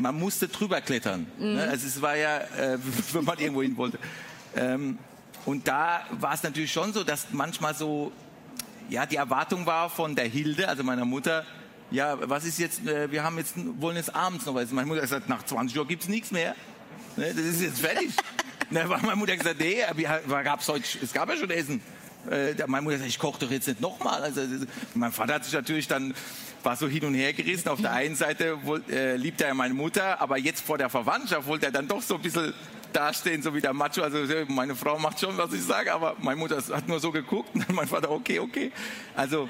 [0.00, 1.26] man musste drüber klettern.
[1.36, 1.64] Ne?
[1.64, 1.70] Mhm.
[1.70, 2.78] Also es war ja, äh,
[3.12, 3.98] wenn man irgendwo hin wollte.
[4.54, 4.98] Ähm,
[5.46, 8.12] und da war es natürlich schon so, dass manchmal so,
[8.90, 11.44] ja, die Erwartung war von der Hilde, also meiner Mutter,
[11.92, 14.72] ja, was ist jetzt, äh, wir haben jetzt, wollen jetzt abends noch was.
[14.72, 16.56] Meine Mutter hat gesagt, nach 20 Uhr gibt's nichts mehr.
[17.16, 18.10] Ne, das ist jetzt fertig.
[18.70, 19.82] ne, weil meine Mutter gesagt, nee,
[20.44, 21.80] gab's heute, es gab ja schon Essen.
[22.28, 24.22] Äh, meine Mutter sagt, ich koche doch jetzt nicht nochmal.
[24.22, 24.40] Also,
[24.94, 26.12] mein Vater hat sich natürlich dann
[26.64, 27.68] war so hin und her gerissen.
[27.68, 28.58] Auf der einen Seite
[28.90, 32.02] äh, liebt er ja meine Mutter, aber jetzt vor der Verwandtschaft wollte er dann doch
[32.02, 32.52] so ein bisschen
[32.96, 34.02] dastehen, so wie der Macho.
[34.02, 37.54] Also meine Frau macht schon, was ich sage, aber meine Mutter hat nur so geguckt
[37.54, 38.72] und mein Vater, okay, okay.
[39.14, 39.48] Also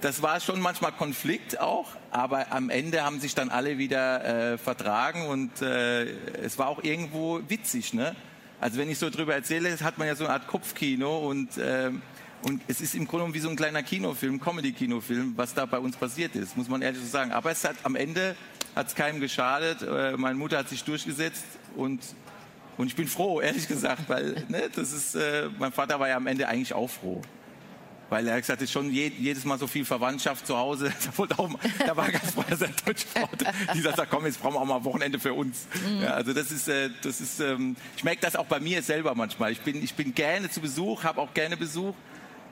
[0.00, 4.58] das war schon manchmal Konflikt auch, aber am Ende haben sich dann alle wieder äh,
[4.58, 6.04] vertragen und äh,
[6.42, 7.92] es war auch irgendwo witzig.
[7.94, 8.16] Ne?
[8.60, 11.90] Also wenn ich so drüber erzähle, hat man ja so eine Art Kopfkino und, äh,
[12.42, 15.96] und es ist im Grunde wie so ein kleiner Kinofilm, Comedy-Kinofilm, was da bei uns
[15.96, 17.32] passiert ist, muss man ehrlich so sagen.
[17.32, 18.34] Aber es hat am Ende
[18.74, 19.82] hat es keinem geschadet.
[19.82, 21.44] Äh, meine Mutter hat sich durchgesetzt
[21.76, 22.00] und
[22.80, 26.16] und ich bin froh, ehrlich gesagt, weil ne, das ist, äh, mein Vater war ja
[26.16, 27.20] am Ende eigentlich auch froh.
[28.08, 30.90] Weil er gesagt hat, schon je, jedes Mal so viel Verwandtschaft zu Hause.
[31.28, 31.50] Da, auch,
[31.86, 33.28] da war ganz vorher sein deutsche Frau,
[33.74, 35.66] die sagt, komm, jetzt brauchen wir auch mal Wochenende für uns.
[35.74, 36.02] Mhm.
[36.02, 39.14] Ja, also das ist, äh, das ist ähm, ich merke das auch bei mir selber
[39.14, 39.52] manchmal.
[39.52, 41.94] Ich bin, ich bin gerne zu Besuch, habe auch gerne Besuch,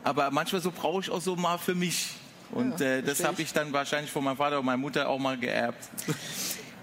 [0.05, 2.11] aber manchmal so brauche ich auch so mal für mich.
[2.51, 5.19] Und ja, äh, das habe ich dann wahrscheinlich von meinem Vater und meiner Mutter auch
[5.19, 5.89] mal geerbt.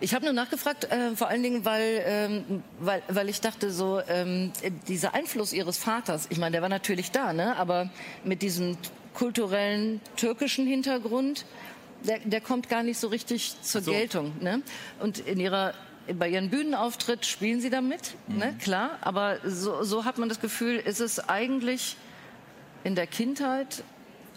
[0.02, 4.02] Ich habe nur nachgefragt, äh, vor allen Dingen, weil, ähm, weil, weil ich dachte, so
[4.08, 4.52] ähm,
[4.88, 7.56] dieser Einfluss Ihres Vaters, ich meine, der war natürlich da, ne?
[7.56, 7.90] aber
[8.24, 8.78] mit diesem
[9.14, 11.46] kulturellen türkischen Hintergrund,
[12.04, 13.92] der, der kommt gar nicht so richtig zur so.
[13.92, 14.34] Geltung.
[14.42, 14.62] Ne?
[15.00, 15.74] Und in ihrer
[16.14, 18.38] bei ihrem Bühnenauftritt spielen sie damit, mhm.
[18.38, 19.00] ne, klar.
[19.02, 21.96] Aber so, so hat man das Gefühl, ist es eigentlich
[22.84, 23.84] in der Kindheit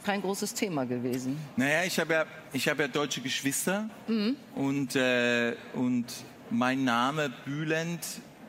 [0.05, 1.39] kein großes Thema gewesen.
[1.57, 4.37] Naja, ich habe ja, ich hab ja deutsche Geschwister mhm.
[4.55, 6.07] und, äh, und
[6.51, 8.05] mein Name Bülent,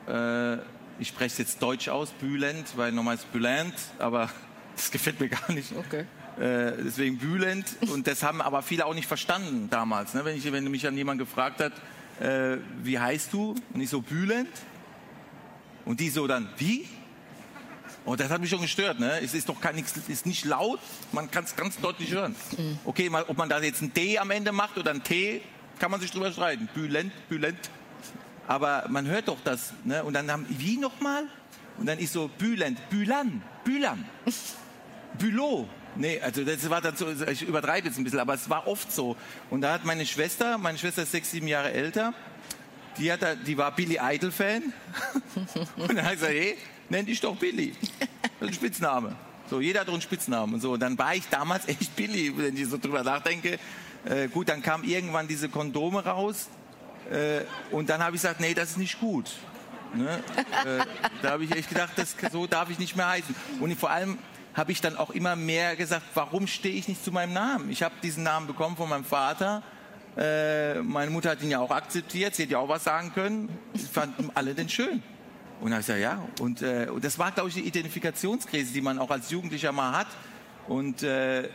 [0.08, 0.54] äh,
[0.98, 4.30] ich spreche es jetzt deutsch aus, Bülent, weil normal ist Bülent, aber
[4.76, 5.72] das gefällt mir gar nicht.
[5.76, 6.04] Okay.
[6.38, 10.14] Äh, deswegen Bülent und das haben aber viele auch nicht verstanden damals.
[10.14, 10.24] Ne?
[10.24, 11.72] Wenn, ich, wenn mich an jemand gefragt hat,
[12.20, 13.54] äh, wie heißt du?
[13.74, 14.48] Und ich so, Bülent.
[15.84, 16.86] Und die so dann, wie?
[18.04, 18.98] Und das hat mich schon gestört.
[18.98, 19.20] Ne?
[19.22, 20.80] Es ist doch gar nichts, ist nicht laut,
[21.12, 22.34] man kann es ganz deutlich hören.
[22.56, 22.78] Mhm.
[22.84, 25.42] Okay, mal, ob man da jetzt ein D am Ende macht oder ein T,
[25.78, 26.68] kann man sich drüber streiten.
[26.74, 27.70] Bülent, Bülent.
[28.46, 29.72] Aber man hört doch das.
[29.84, 30.02] Ne?
[30.02, 31.24] Und dann haben, wie nochmal?
[31.78, 34.04] Und dann ist so Bülent, Bülan, Bülan,
[35.18, 35.68] Bülot.
[35.96, 38.92] Nee, also das war dann so, ich übertreibe jetzt ein bisschen, aber es war oft
[38.92, 39.16] so.
[39.50, 42.14] Und da hat meine Schwester, meine Schwester ist sechs, sieben Jahre älter,
[42.98, 44.72] die, hat, die war Billy Idol-Fan.
[45.76, 46.56] Und dann hat sie gesagt, hey,
[46.90, 47.72] nenn dich doch Billy.
[47.78, 49.16] Das ist ein Spitzname.
[49.48, 50.54] So, jeder hat einen Spitznamen.
[50.54, 53.58] Und so, dann war ich damals echt Billy, wenn ich so drüber nachdenke.
[54.04, 56.48] Äh, gut, dann kamen irgendwann diese Kondome raus.
[57.10, 59.30] Äh, und dann habe ich gesagt, nee, das ist nicht gut.
[59.94, 60.22] Ne?
[60.64, 60.84] äh,
[61.22, 63.34] da habe ich echt gedacht, das, so darf ich nicht mehr heißen.
[63.58, 64.18] Und vor allem
[64.54, 67.70] habe ich dann auch immer mehr gesagt, warum stehe ich nicht zu meinem Namen?
[67.70, 69.62] Ich habe diesen Namen bekommen von meinem Vater.
[70.16, 73.48] Äh, meine Mutter hat ihn ja auch akzeptiert, sie hätte ja auch was sagen können.
[73.92, 75.02] Fanden alle den schön.
[75.60, 76.22] Und dann ich gesagt, ja.
[76.40, 79.96] Und, äh, und das war, glaube ich, die Identifikationskrise, die man auch als Jugendlicher mal
[79.96, 80.06] hat.
[80.68, 81.48] Und äh,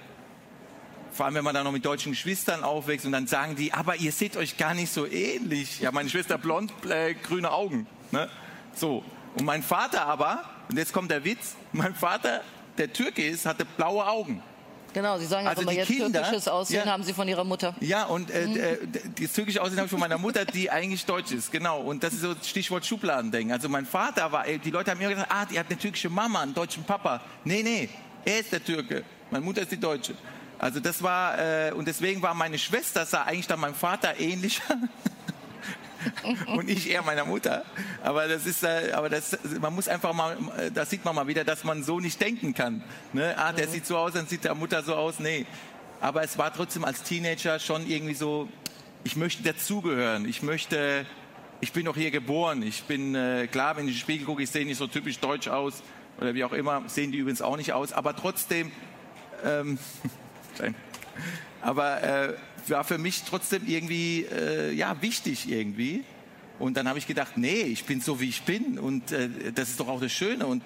[1.12, 3.96] vor allem, wenn man dann noch mit deutschen Geschwistern aufwächst und dann sagen die, aber
[3.96, 5.80] ihr seht euch gar nicht so ähnlich.
[5.80, 7.88] Ja, meine Schwester blond, äh, grüne Augen.
[8.12, 8.30] Ne?
[8.76, 9.04] So.
[9.38, 12.42] Und mein Vater aber, und jetzt kommt der Witz, mein Vater,
[12.78, 14.44] der Türke ist, hatte blaue Augen.
[14.96, 17.76] Genau, Sie sagen also immer, jetzt Kinder, türkisches Aussehen ja, haben Sie von Ihrer Mutter.
[17.82, 18.56] Ja, und äh, mhm.
[18.56, 18.78] Äh,
[19.20, 21.52] das türkische Aussehen habe ich von meiner Mutter, die eigentlich deutsch ist.
[21.52, 23.52] Genau, und das ist so Stichwort Schubladendenken.
[23.52, 26.44] Also mein Vater war, die Leute haben mir gesagt, ah, die hat eine türkische Mama,
[26.44, 27.20] einen deutschen Papa.
[27.44, 27.90] Nee, nee,
[28.24, 29.04] er ist der Türke.
[29.32, 30.16] Meine Mutter ist die Deutsche.
[30.60, 34.64] Also das war, äh, und deswegen war meine Schwester, sah eigentlich dann meinem Vater ähnlicher.
[36.48, 37.66] und ich eher meiner Mutter.
[38.04, 40.38] Aber das ist, äh, aber das, man muss einfach mal,
[40.74, 42.84] da sieht man mal wieder, dass man so nicht denken kann.
[43.14, 43.36] Ne?
[43.38, 43.72] Ah, der mhm.
[43.72, 45.20] sieht so aus, dann sieht der Mutter so aus.
[45.20, 45.46] Nee.
[46.02, 48.50] Aber es war trotzdem als Teenager schon irgendwie so,
[49.04, 50.28] ich möchte dazugehören.
[50.28, 51.06] Ich möchte,
[51.62, 52.64] ich bin doch hier geboren.
[52.64, 55.20] Ich bin, äh, klar, wenn ich in den Spiegel gucke, ich sehe nicht so typisch
[55.20, 55.82] deutsch aus
[56.20, 56.84] oder wie auch immer.
[56.88, 57.94] Sehen die übrigens auch nicht aus.
[57.94, 58.72] Aber trotzdem,
[59.44, 59.78] ähm,
[61.62, 62.34] aber äh,
[62.70, 66.04] war für mich trotzdem irgendwie äh, ja wichtig irgendwie.
[66.58, 69.70] Und dann habe ich gedacht, nee, ich bin so wie ich bin und äh, das
[69.70, 70.46] ist doch auch das Schöne.
[70.46, 70.64] Und,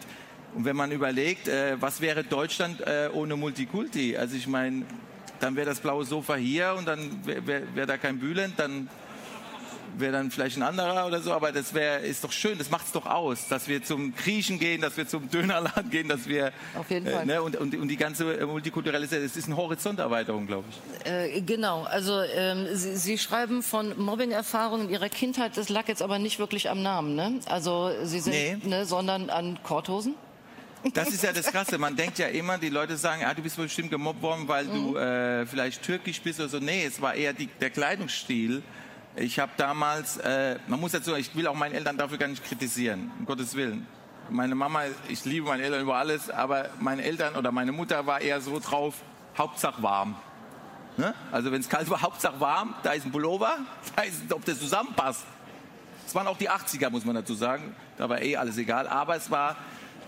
[0.53, 4.15] und wenn man überlegt, äh, was wäre Deutschland äh, ohne Multikulti?
[4.15, 4.85] Also ich meine,
[5.39, 8.89] dann wäre das blaue Sofa hier und dann wäre wär, wär da kein Bülent, dann
[9.97, 12.87] wäre dann vielleicht ein anderer oder so, aber das wäre ist doch schön, das macht
[12.87, 16.51] es doch aus, dass wir zum Griechen gehen, dass wir zum Dönerladen gehen, dass wir
[16.75, 20.47] auf jeden Fall äh, ne, und, und, und, die ganze multikulturelle, es ist eine Horizonterweiterung,
[20.47, 21.11] glaube ich.
[21.11, 26.19] Äh, genau, also ähm, Sie, Sie, schreiben von Mobbing-Erfahrungen Ihrer Kindheit, das lag jetzt aber
[26.19, 27.39] nicht wirklich am Namen, ne?
[27.47, 28.57] Also Sie sind, nee.
[28.63, 30.15] ne, sondern an Korthosen.
[30.93, 31.77] Das ist ja das Krasse.
[31.77, 34.73] Man denkt ja immer, die Leute sagen, ah, du bist bestimmt gemobbt worden, weil mhm.
[34.73, 36.59] du äh, vielleicht türkisch bist oder so.
[36.59, 38.63] Nee, es war eher die, der Kleidungsstil.
[39.21, 42.41] Ich habe damals, äh, man muss dazu, ich will auch meinen Eltern dafür gar nicht
[42.41, 43.85] kritisieren, um Gottes Willen.
[44.29, 48.21] Meine Mama, ich liebe meine Eltern über alles, aber meine Eltern oder meine Mutter war
[48.21, 48.95] eher so drauf,
[49.37, 50.15] Hauptsache warm.
[50.95, 51.13] Ne?
[51.33, 53.57] Also wenn es kalt war, Hauptsache warm, da ist ein Pullover,
[53.97, 55.25] da ist, ob das zusammenpasst.
[56.07, 57.75] Es waren auch die 80er, muss man dazu sagen.
[57.97, 58.87] Da war eh alles egal.
[58.87, 59.57] Aber es war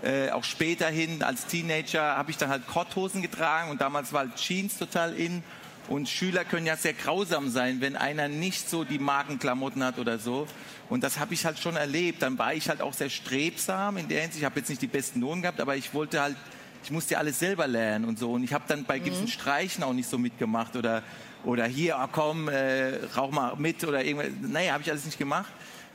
[0.02, 4.36] äh, auch späterhin als Teenager habe ich dann halt Korthosen getragen und damals war halt
[4.36, 5.44] Jeans total in
[5.88, 10.18] und Schüler können ja sehr grausam sein, wenn einer nicht so die Magenklamotten hat oder
[10.18, 10.46] so.
[10.88, 12.22] Und das habe ich halt schon erlebt.
[12.22, 14.40] Dann war ich halt auch sehr strebsam in der Hinsicht.
[14.40, 16.36] Ich habe jetzt nicht die besten Noten gehabt, aber ich wollte halt,
[16.84, 18.32] ich musste ja alles selber lernen und so.
[18.32, 19.28] Und ich habe dann bei gewissen mhm.
[19.28, 21.02] Streichen auch nicht so mitgemacht oder,
[21.44, 24.30] oder hier, oh komm, äh, rauch mal mit oder irgendwas.
[24.40, 25.52] Naja, habe ich alles nicht gemacht.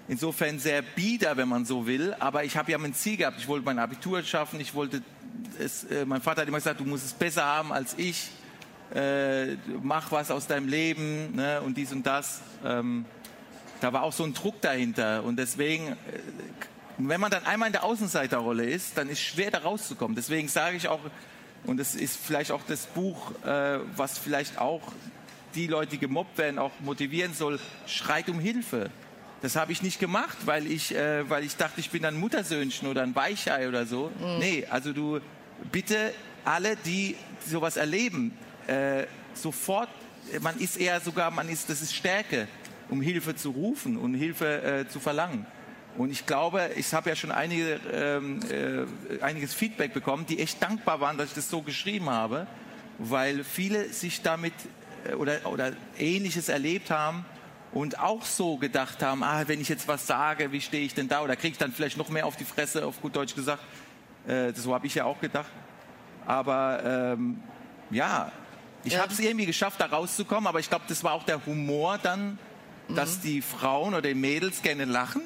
[0.10, 2.16] Insofern sehr bieder, wenn man so will.
[2.20, 3.40] Aber ich habe ja mein Ziel gehabt.
[3.40, 4.60] Ich wollte mein Abitur schaffen.
[4.60, 5.02] Ich wollte
[5.60, 8.30] es, äh, mein Vater hat immer gesagt, du musst es besser haben als ich
[8.94, 12.42] äh, mach was aus deinem Leben ne, und dies und das.
[12.66, 13.06] Ähm,
[13.82, 15.24] da war auch so ein Druck dahinter.
[15.24, 15.96] Und deswegen, äh,
[16.98, 20.16] wenn man dann einmal in der Außenseiterrolle ist, dann ist es schwer da rauszukommen.
[20.16, 21.00] Deswegen sage ich auch,
[21.66, 24.82] und es ist vielleicht auch das Buch, äh, was vielleicht auch
[25.56, 28.90] die Leute, die gemobbt werden, auch motivieren soll, schreit um Hilfe.
[29.42, 32.88] Das habe ich nicht gemacht, weil ich, äh, weil ich dachte, ich bin ein Muttersöhnchen
[32.88, 34.12] oder ein Weichei oder so.
[34.20, 34.40] Mhm.
[34.40, 35.20] Nee, also du
[35.72, 36.14] bitte
[36.46, 39.90] alle, die sowas erleben, äh, sofort
[40.42, 42.48] man ist eher sogar, man ist, das ist Stärke,
[42.90, 45.46] um Hilfe zu rufen und Hilfe äh, zu verlangen.
[45.98, 50.62] Und ich glaube, ich habe ja schon einige, ähm, äh, einiges Feedback bekommen, die echt
[50.62, 52.46] dankbar waren, dass ich das so geschrieben habe,
[53.00, 54.54] weil viele sich damit
[55.10, 57.26] äh, oder, oder Ähnliches erlebt haben
[57.72, 61.08] und auch so gedacht haben, ah, wenn ich jetzt was sage, wie stehe ich denn
[61.08, 61.22] da?
[61.22, 63.64] Oder kriege ich dann vielleicht noch mehr auf die Fresse, auf gut Deutsch gesagt.
[64.28, 65.50] Äh, so habe ich ja auch gedacht.
[66.28, 67.42] Aber ähm,
[67.90, 68.32] ja,
[68.88, 69.02] ich ja.
[69.02, 72.40] habe es irgendwie geschafft, da rauszukommen, aber ich glaube, das war auch der Humor dann,
[72.90, 73.22] dass mhm.
[73.22, 75.22] die Frauen oder die Mädels gerne lachen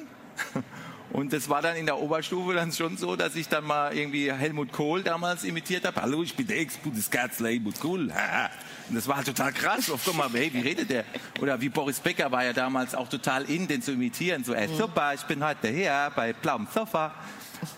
[1.12, 4.32] Und das war dann in der Oberstufe dann schon so, dass ich dann mal irgendwie
[4.32, 6.00] Helmut Kohl damals imitiert habe.
[6.00, 8.10] Hallo, ich bin der Ex-Bundeskanzler Helmut Kohl.
[8.88, 9.90] Und das war halt total krass.
[9.90, 11.04] Auf, guck mal, hey, wie redet der?
[11.40, 14.42] Oder wie Boris Becker war ja damals auch total in, den zu imitieren.
[14.42, 14.76] So, ey, mhm.
[14.76, 17.14] super, ich bin heute hier bei blauem Sofa.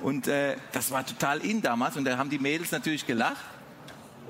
[0.01, 1.97] Und äh, das war total in damals.
[1.97, 3.45] Und da haben die Mädels natürlich gelacht.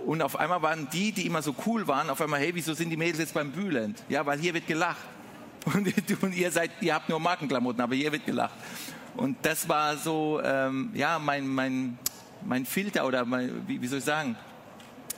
[0.05, 2.91] Und auf einmal waren die, die immer so cool waren, auf einmal, hey, wieso sind
[2.91, 4.03] die Mädels jetzt beim Bühlend?
[4.09, 4.99] Ja, weil hier wird gelacht.
[5.65, 5.91] Und,
[6.23, 8.53] und, ihr seid, ihr habt nur Markenklamotten, aber hier wird gelacht.
[9.17, 11.99] Und das war so, ähm, ja, mein, mein,
[12.45, 14.37] mein Filter oder mein, wie, wie soll ich sagen,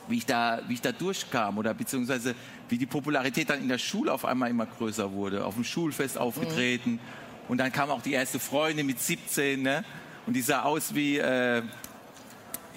[0.06, 2.36] wie ich da, wie ich da durchkam oder beziehungsweise
[2.68, 5.44] wie die Popularität dann in der Schule auf einmal immer größer wurde.
[5.44, 7.00] Auf dem Schulfest aufgetreten mhm.
[7.48, 9.84] und dann kam auch die erste Freundin mit 17, ne?
[10.26, 11.62] Und die sah aus wie, äh,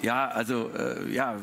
[0.02, 1.36] ja, also, äh, ja,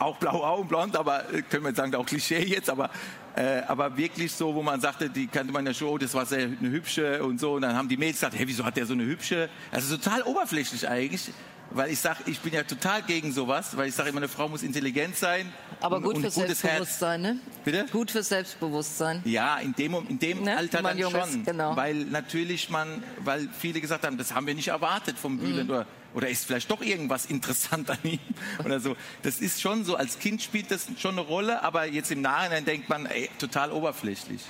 [0.00, 2.90] auch blaue Augen, blond, aber äh, können wir sagen, auch Klischee jetzt, aber
[3.36, 6.26] äh, aber wirklich so, wo man sagte, die kannte man ja schon, oh, das war
[6.26, 7.54] sehr eine hübsche und so.
[7.54, 9.48] Und dann haben die Mädels gesagt, hey, wieso hat der so eine hübsche?
[9.70, 11.32] Also total oberflächlich eigentlich.
[11.70, 14.48] Weil ich sage, ich bin ja total gegen sowas, weil ich sage immer, eine Frau
[14.48, 15.52] muss intelligent sein.
[15.80, 17.34] Aber und, gut und für Selbstbewusstsein, Herz.
[17.36, 17.40] ne?
[17.64, 17.86] Bitte?
[17.92, 19.22] Gut für Selbstbewusstsein.
[19.24, 20.56] Ja, in dem, in dem ne?
[20.56, 21.14] Alter dann schon.
[21.14, 21.76] Ist, genau.
[21.76, 25.74] Weil natürlich man, weil viele gesagt haben, das haben wir nicht erwartet vom Bülent mhm.
[25.74, 28.18] oder oder ist vielleicht doch irgendwas interessant an ihm
[28.64, 28.96] oder so.
[29.22, 32.64] Das ist schon so, als Kind spielt das schon eine Rolle, aber jetzt im Nachhinein
[32.64, 34.40] denkt man, ey, total oberflächlich.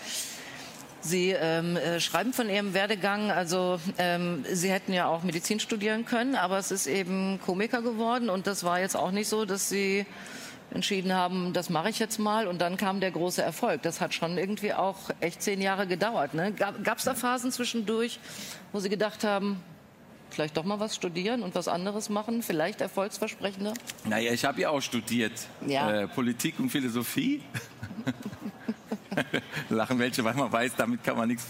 [1.03, 6.05] Sie ähm, äh, schreiben von Ihrem Werdegang, also ähm, Sie hätten ja auch Medizin studieren
[6.05, 9.69] können, aber es ist eben Komiker geworden und das war jetzt auch nicht so, dass
[9.69, 10.05] Sie
[10.73, 13.83] entschieden haben, das mache ich jetzt mal und dann kam der große Erfolg.
[13.83, 16.35] Das hat schon irgendwie auch echt zehn Jahre gedauert.
[16.35, 16.53] Ne?
[16.53, 18.21] Gab es da Phasen zwischendurch,
[18.73, 19.63] wo Sie gedacht haben,
[20.31, 23.75] vielleicht doch mal was studieren und was anderes machen, vielleicht erfolgsversprechender?
[24.05, 25.33] Naja, ich habe ja auch studiert,
[25.67, 26.03] ja.
[26.03, 27.43] Äh, Politik und Philosophie.
[29.71, 31.47] Lachen welche, weil man weiß, damit kann man nichts.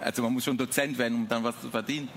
[0.00, 2.08] Also man muss schon Dozent werden, um dann was zu verdienen.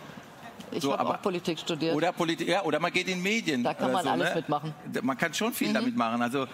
[0.72, 1.96] Ich so, habe auch Politik studiert.
[1.96, 3.64] Oder, Politik, ja, oder man geht in Medien.
[3.64, 4.36] Da kann man so, alles ne?
[4.36, 4.74] mitmachen.
[5.02, 5.74] Man kann schon viel mhm.
[5.74, 6.22] damit machen.
[6.22, 6.48] Also,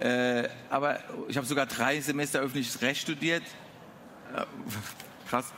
[0.00, 3.42] äh, aber ich habe sogar drei Semester öffentliches Recht studiert.
[4.34, 4.44] Äh,
[5.28, 5.52] krass.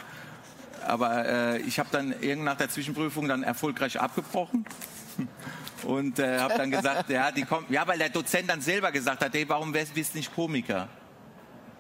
[0.86, 4.64] Aber äh, ich habe dann irgend nach der Zwischenprüfung dann erfolgreich abgebrochen
[5.84, 9.22] und äh, habe dann gesagt, ja, die kommt, ja, weil der Dozent dann selber gesagt
[9.22, 10.88] hat, hey, warum bist du nicht Komiker?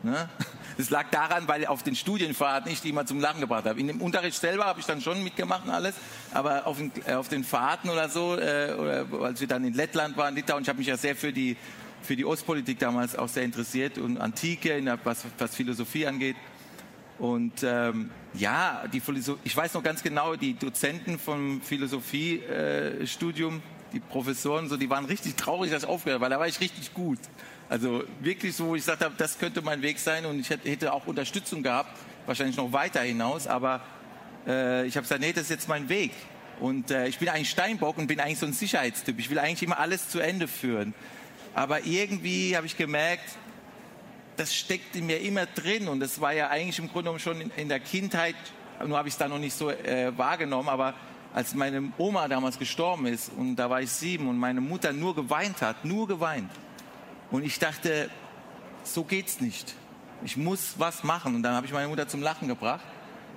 [0.02, 0.28] Ne?
[0.76, 3.78] Das lag daran, weil auf den Studienfahrten ich die immer zum Lachen gebracht habe.
[3.78, 5.94] In dem Unterricht selber habe ich dann schon mitgemacht und alles,
[6.32, 9.74] aber auf den, äh, auf den Fahrten oder so, äh, oder als wir dann in
[9.74, 11.58] Lettland waren, Litauen, ich habe mich ja sehr für die
[12.02, 16.36] für die Ostpolitik damals auch sehr interessiert und Antike, der, was, was Philosophie angeht.
[17.18, 19.02] Und ähm, ja, die
[19.44, 23.60] ich weiß noch ganz genau, die Dozenten vom Philosophiestudium, äh,
[23.92, 26.60] die Professoren, so, die waren richtig traurig, dass ich aufgehört habe, weil da war ich
[26.60, 27.18] richtig gut.
[27.70, 30.92] Also wirklich so, wo ich gesagt habe, das könnte mein Weg sein und ich hätte
[30.92, 33.80] auch Unterstützung gehabt, wahrscheinlich noch weiter hinaus, aber
[34.44, 36.10] äh, ich habe gesagt, nee, das ist jetzt mein Weg.
[36.58, 39.20] Und äh, ich bin eigentlich Steinbock und bin eigentlich so ein Sicherheitstyp.
[39.20, 40.94] Ich will eigentlich immer alles zu Ende führen.
[41.54, 43.36] Aber irgendwie habe ich gemerkt,
[44.36, 47.40] das steckt in mir immer drin und das war ja eigentlich im Grunde genommen schon
[47.40, 48.34] in, in der Kindheit,
[48.84, 50.94] nur habe ich es da noch nicht so äh, wahrgenommen, aber
[51.32, 55.14] als meine Oma damals gestorben ist und da war ich sieben und meine Mutter nur
[55.14, 56.50] geweint hat, nur geweint.
[57.30, 58.10] Und ich dachte,
[58.84, 59.74] so geht's nicht.
[60.24, 61.34] Ich muss was machen.
[61.34, 62.84] Und dann habe ich meine Mutter zum Lachen gebracht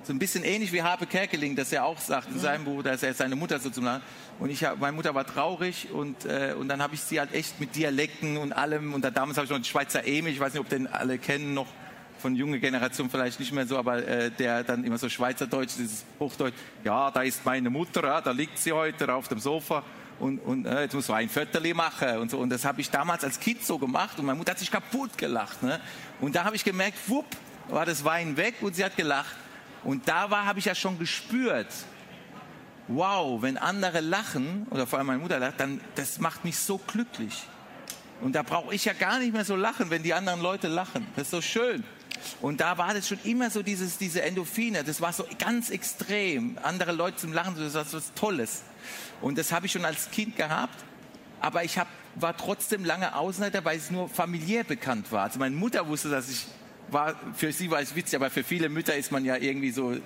[0.06, 3.02] so ein bisschen ähnlich wie Harpe Kerkeling, das er auch sagt in seinem Buch, dass
[3.02, 4.02] er seine Mutter so zum Lachen.
[4.38, 7.60] Und ich, meine Mutter war traurig und, äh, und dann habe ich sie halt echt
[7.60, 8.94] mit Dialekten und allem.
[8.94, 11.18] Und da damals habe ich noch den Schweizer Emil, ich weiß nicht, ob den alle
[11.18, 11.66] kennen noch
[12.18, 16.04] von junger Generation vielleicht nicht mehr so, aber äh, der dann immer so Schweizerdeutsch, dieses
[16.18, 16.54] Hochdeutsch.
[16.82, 19.82] Ja, da ist meine Mutter, ja, da liegt sie heute auf dem Sofa
[20.20, 22.38] und, und äh, jetzt muss man ein Viertel machen und so.
[22.38, 25.16] Und das habe ich damals als Kind so gemacht und meine Mutter hat sich kaputt
[25.18, 25.62] gelacht.
[25.62, 25.80] Ne?
[26.20, 27.26] Und da habe ich gemerkt, wupp,
[27.68, 29.34] war das Wein weg und sie hat gelacht.
[29.82, 31.68] Und da war, habe ich ja schon gespürt,
[32.88, 36.78] wow, wenn andere lachen, oder vor allem meine Mutter lacht, dann, das macht mich so
[36.78, 37.44] glücklich.
[38.20, 41.06] Und da brauche ich ja gar nicht mehr so lachen, wenn die anderen Leute lachen.
[41.16, 41.84] Das ist so schön.
[42.40, 46.58] Und da war das schon immer so dieses, diese Endorphine, das war so ganz extrem.
[46.62, 48.62] Andere Leute zum Lachen, das war so was Tolles.
[49.20, 50.84] Und das habe ich schon als Kind gehabt.
[51.40, 55.24] aber ich hab, war trotzdem lange Außenseiter, weil es nur familiär bekannt war.
[55.24, 56.46] Also meine Mutter wusste, dass ich
[56.90, 59.96] war, für sie war es witzig, aber für viele Mütter ist man ja irgendwie so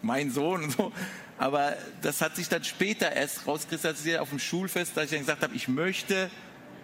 [0.00, 0.92] mein Sohn und so.
[1.38, 5.42] Aber das hat sich dann später erst rauskristallisiert auf dem Schulfest, dass ich dann gesagt
[5.42, 6.30] habe, ich möchte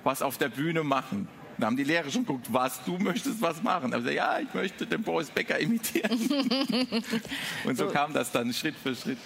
[0.04, 1.28] was auf der Bühne machen.
[1.58, 3.92] Da haben die Lehrer schon geguckt, was, du möchtest was machen.
[3.92, 6.12] Aber ja, ich möchte den Boris Becker imitieren.
[7.64, 9.18] und so, so kam das dann Schritt für Schritt.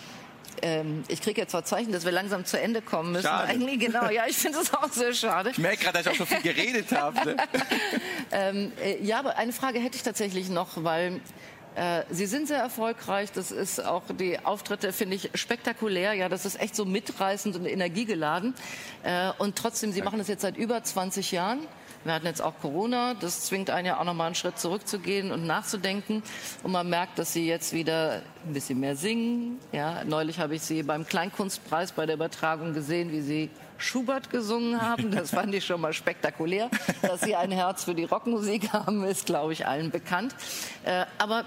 [0.60, 3.26] Ähm, ich kriege jetzt zwar Zeichen, dass wir langsam zu Ende kommen müssen.
[3.26, 3.48] Schade.
[3.48, 5.50] Eigentlich, genau, ja, ich finde es auch sehr schade.
[5.50, 7.24] Ich merke gerade, dass ich auch so viel geredet habe.
[7.24, 7.36] Ne?
[8.32, 11.20] ähm, äh, ja, aber eine Frage hätte ich tatsächlich noch, weil
[11.74, 13.32] äh, Sie sind sehr erfolgreich.
[13.32, 16.12] Das ist auch die Auftritte finde ich spektakulär.
[16.12, 18.54] Ja, das ist echt so mitreißend und energiegeladen.
[19.02, 21.60] Äh, und trotzdem, Sie machen das jetzt seit über 20 Jahren.
[22.04, 23.14] Wir hatten jetzt auch Corona.
[23.14, 26.22] Das zwingt einen ja auch noch mal einen Schritt zurückzugehen und nachzudenken.
[26.62, 29.58] Und man merkt, dass Sie jetzt wieder ein bisschen mehr singen.
[29.70, 34.80] Ja, neulich habe ich Sie beim Kleinkunstpreis bei der Übertragung gesehen, wie Sie Schubert gesungen
[34.80, 35.12] haben.
[35.12, 36.70] Das fand ich schon mal spektakulär.
[37.02, 40.34] Dass Sie ein Herz für die Rockmusik haben, ist, glaube ich, allen bekannt.
[40.84, 41.44] Äh, aber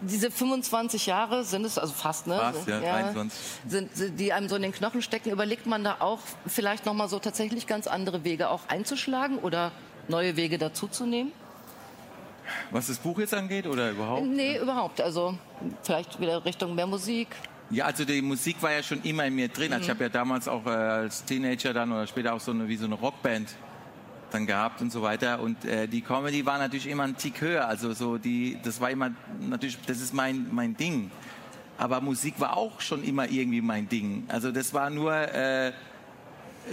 [0.00, 2.36] diese 25 Jahre sind es, also fast, ne?
[2.36, 3.40] Fast, ja, ja 23.
[3.66, 5.30] Sind, die einem so in den Knochen stecken.
[5.30, 9.72] Überlegt man da auch vielleicht noch mal so tatsächlich ganz andere Wege auch einzuschlagen oder
[10.08, 11.32] neue Wege dazuzunehmen?
[12.70, 14.24] Was das Buch jetzt angeht oder überhaupt?
[14.24, 15.00] Nee, überhaupt.
[15.00, 15.38] Also
[15.82, 17.28] vielleicht wieder Richtung mehr Musik.
[17.70, 19.72] Ja, also die Musik war ja schon immer in mir drin.
[19.72, 22.68] Also ich habe ja damals auch äh, als Teenager dann oder später auch so eine,
[22.68, 23.48] wie so eine Rockband
[24.34, 25.40] dann gehabt und so weiter.
[25.40, 27.66] Und äh, die Comedy war natürlich immer ein Tick höher.
[27.66, 31.10] Also so die, das war immer natürlich, das ist mein mein Ding.
[31.78, 34.24] Aber Musik war auch schon immer irgendwie mein Ding.
[34.28, 35.72] Also das war nur äh,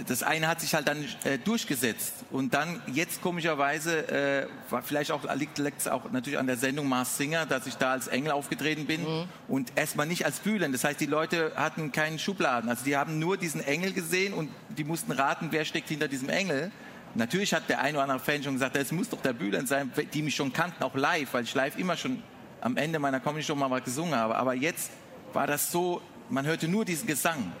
[0.06, 5.10] das eine hat sich halt dann äh, durchgesetzt und dann jetzt komischerweise äh, war vielleicht
[5.10, 8.32] auch liegt es auch natürlich an der Sendung Mars Singer, dass ich da als Engel
[8.32, 9.24] aufgetreten bin mhm.
[9.48, 10.72] und erstmal nicht als Bühlen.
[10.72, 14.50] Das heißt, die Leute hatten keinen Schubladen, also die haben nur diesen Engel gesehen und
[14.70, 16.70] die mussten raten, wer steckt hinter diesem Engel.
[17.14, 19.92] Natürlich hat der ein oder andere Fan schon gesagt, es muss doch der Bühlen sein,
[20.14, 22.22] die mich schon kannten, auch live, weil ich live immer schon
[22.62, 24.36] am Ende meiner Comedy Show mal was gesungen habe.
[24.36, 24.90] Aber jetzt
[25.32, 27.52] war das so, man hörte nur diesen Gesang.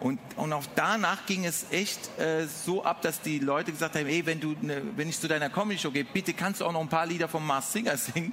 [0.00, 4.08] Und, und auch danach ging es echt äh, so ab, dass die Leute gesagt haben,
[4.08, 6.80] ey, wenn, du ne, wenn ich zu deiner Comedy-Show gehe, bitte kannst du auch noch
[6.80, 8.32] ein paar Lieder von Mars Singer singen.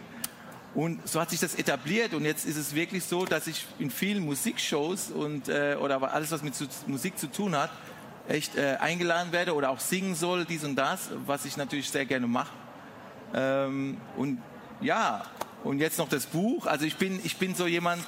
[0.73, 3.89] Und so hat sich das etabliert und jetzt ist es wirklich so, dass ich in
[3.89, 7.71] vielen Musikshows und äh, oder alles, was mit zu, Musik zu tun hat,
[8.29, 12.05] echt äh, eingeladen werde oder auch singen soll, dies und das, was ich natürlich sehr
[12.05, 12.53] gerne mache.
[13.33, 14.41] Ähm, und
[14.81, 15.23] ja,
[15.63, 16.65] und jetzt noch das Buch.
[16.65, 18.03] Also ich bin, ich bin so jemand,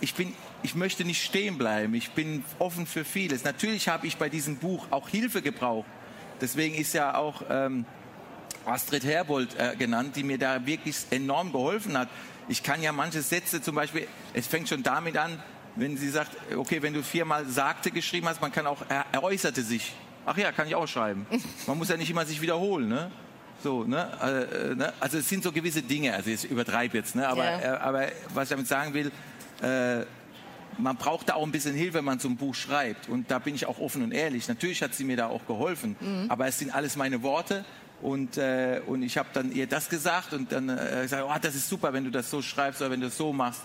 [0.00, 1.94] ich bin ich möchte nicht stehen bleiben.
[1.94, 3.44] Ich bin offen für vieles.
[3.44, 5.86] Natürlich habe ich bei diesem Buch auch Hilfe gebraucht.
[6.40, 7.84] Deswegen ist ja auch ähm,
[8.66, 12.08] Astrid Herbold äh, genannt, die mir da wirklich enorm geholfen hat.
[12.48, 15.42] Ich kann ja manche Sätze zum Beispiel, es fängt schon damit an,
[15.76, 19.22] wenn sie sagt, okay, wenn du viermal sagte geschrieben hast, man kann auch, er, er
[19.22, 19.92] äußerte sich.
[20.26, 21.26] Ach ja, kann ich auch schreiben.
[21.66, 23.10] Man muss ja nicht immer sich wiederholen, ne?
[23.62, 24.08] So, ne?
[24.20, 24.92] Äh, ne?
[25.00, 27.28] Also es sind so gewisse Dinge, also ich übertreibe jetzt, ne?
[27.28, 27.60] aber, ja.
[27.60, 29.10] äh, aber was ich damit sagen will,
[29.62, 30.04] äh,
[30.78, 33.08] man braucht da auch ein bisschen Hilfe, wenn man so ein Buch schreibt.
[33.08, 34.48] Und da bin ich auch offen und ehrlich.
[34.48, 35.96] Natürlich hat sie mir da auch geholfen.
[36.00, 36.30] Mhm.
[36.30, 37.64] Aber es sind alles meine Worte.
[38.00, 41.54] Und, äh, und ich habe dann ihr das gesagt und dann äh, gesagt, oh, das
[41.54, 43.60] ist super, wenn du das so schreibst oder wenn du das so machst.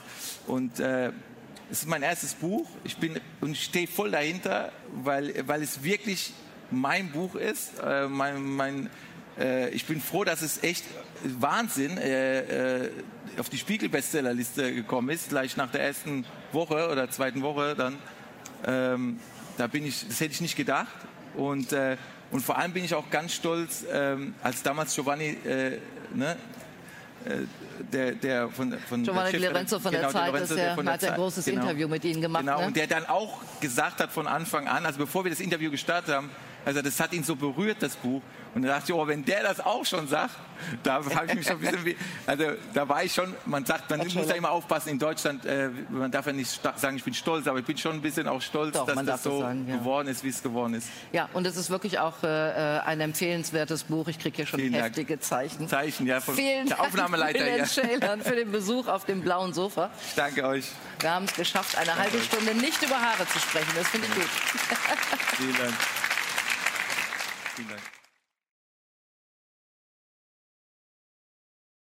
[0.46, 1.12] Und äh,
[1.72, 2.68] es ist mein erstes Buch.
[2.84, 6.34] Ich bin und stehe voll dahinter, weil, weil es wirklich
[6.72, 7.80] mein Buch ist.
[7.80, 8.90] Äh, mein, mein,
[9.38, 10.86] äh, ich bin froh, dass es echt
[11.24, 12.92] Wahnsinn äh, äh
[13.38, 17.98] auf die Spiegel-Bestsellerliste gekommen ist, gleich nach der ersten Woche oder zweiten Woche dann.
[18.66, 19.20] Ähm,
[19.58, 20.88] da bin ich, das hätte ich nicht gedacht.
[21.36, 21.98] Und, äh,
[22.32, 25.80] und vor allem bin ich auch ganz stolz, ähm, als damals Giovanni, äh,
[26.14, 26.38] ne,
[27.92, 31.04] der, der von, von Giovanni der Lorenzo von genau, der Zeit, Lorenzo, der, der hat
[31.04, 32.46] ein großes genau, Interview mit Ihnen gemacht.
[32.46, 32.68] Genau, ne?
[32.68, 36.16] und der dann auch gesagt hat von Anfang an, also bevor wir das Interview gestartet
[36.16, 36.30] haben,
[36.66, 38.22] also das hat ihn so berührt, das Buch.
[38.56, 40.34] Und da dachte ich, oh, wenn der das auch schon sagt,
[40.82, 43.90] da habe ich mich schon ein bisschen, wie, also da war ich schon, man sagt,
[43.90, 47.14] man muss ja immer aufpassen in Deutschland, äh, man darf ja nicht sagen, ich bin
[47.14, 49.76] stolz, aber ich bin schon ein bisschen auch stolz, Doch, dass das so sagen, ja.
[49.76, 50.88] geworden ist, wie es geworden ist.
[51.12, 54.08] Ja, und es ist wirklich auch äh, ein empfehlenswertes Buch.
[54.08, 55.24] Ich kriege hier schon Vielen heftige Dank.
[55.24, 55.68] Zeichen.
[55.68, 57.40] Zeichen, ja, von Vielen der Aufnahmeleiter.
[57.40, 57.60] Dank
[58.02, 58.18] ja.
[58.24, 59.90] für den Besuch auf dem blauen Sofa.
[60.08, 60.72] Ich danke euch.
[61.02, 63.72] Wir haben es geschafft, eine halbe Stunde nicht über Haare zu sprechen.
[63.76, 64.30] Das finde ich gut.
[65.38, 65.74] Vielen Dank.
[67.56, 67.95] Vielen Dank.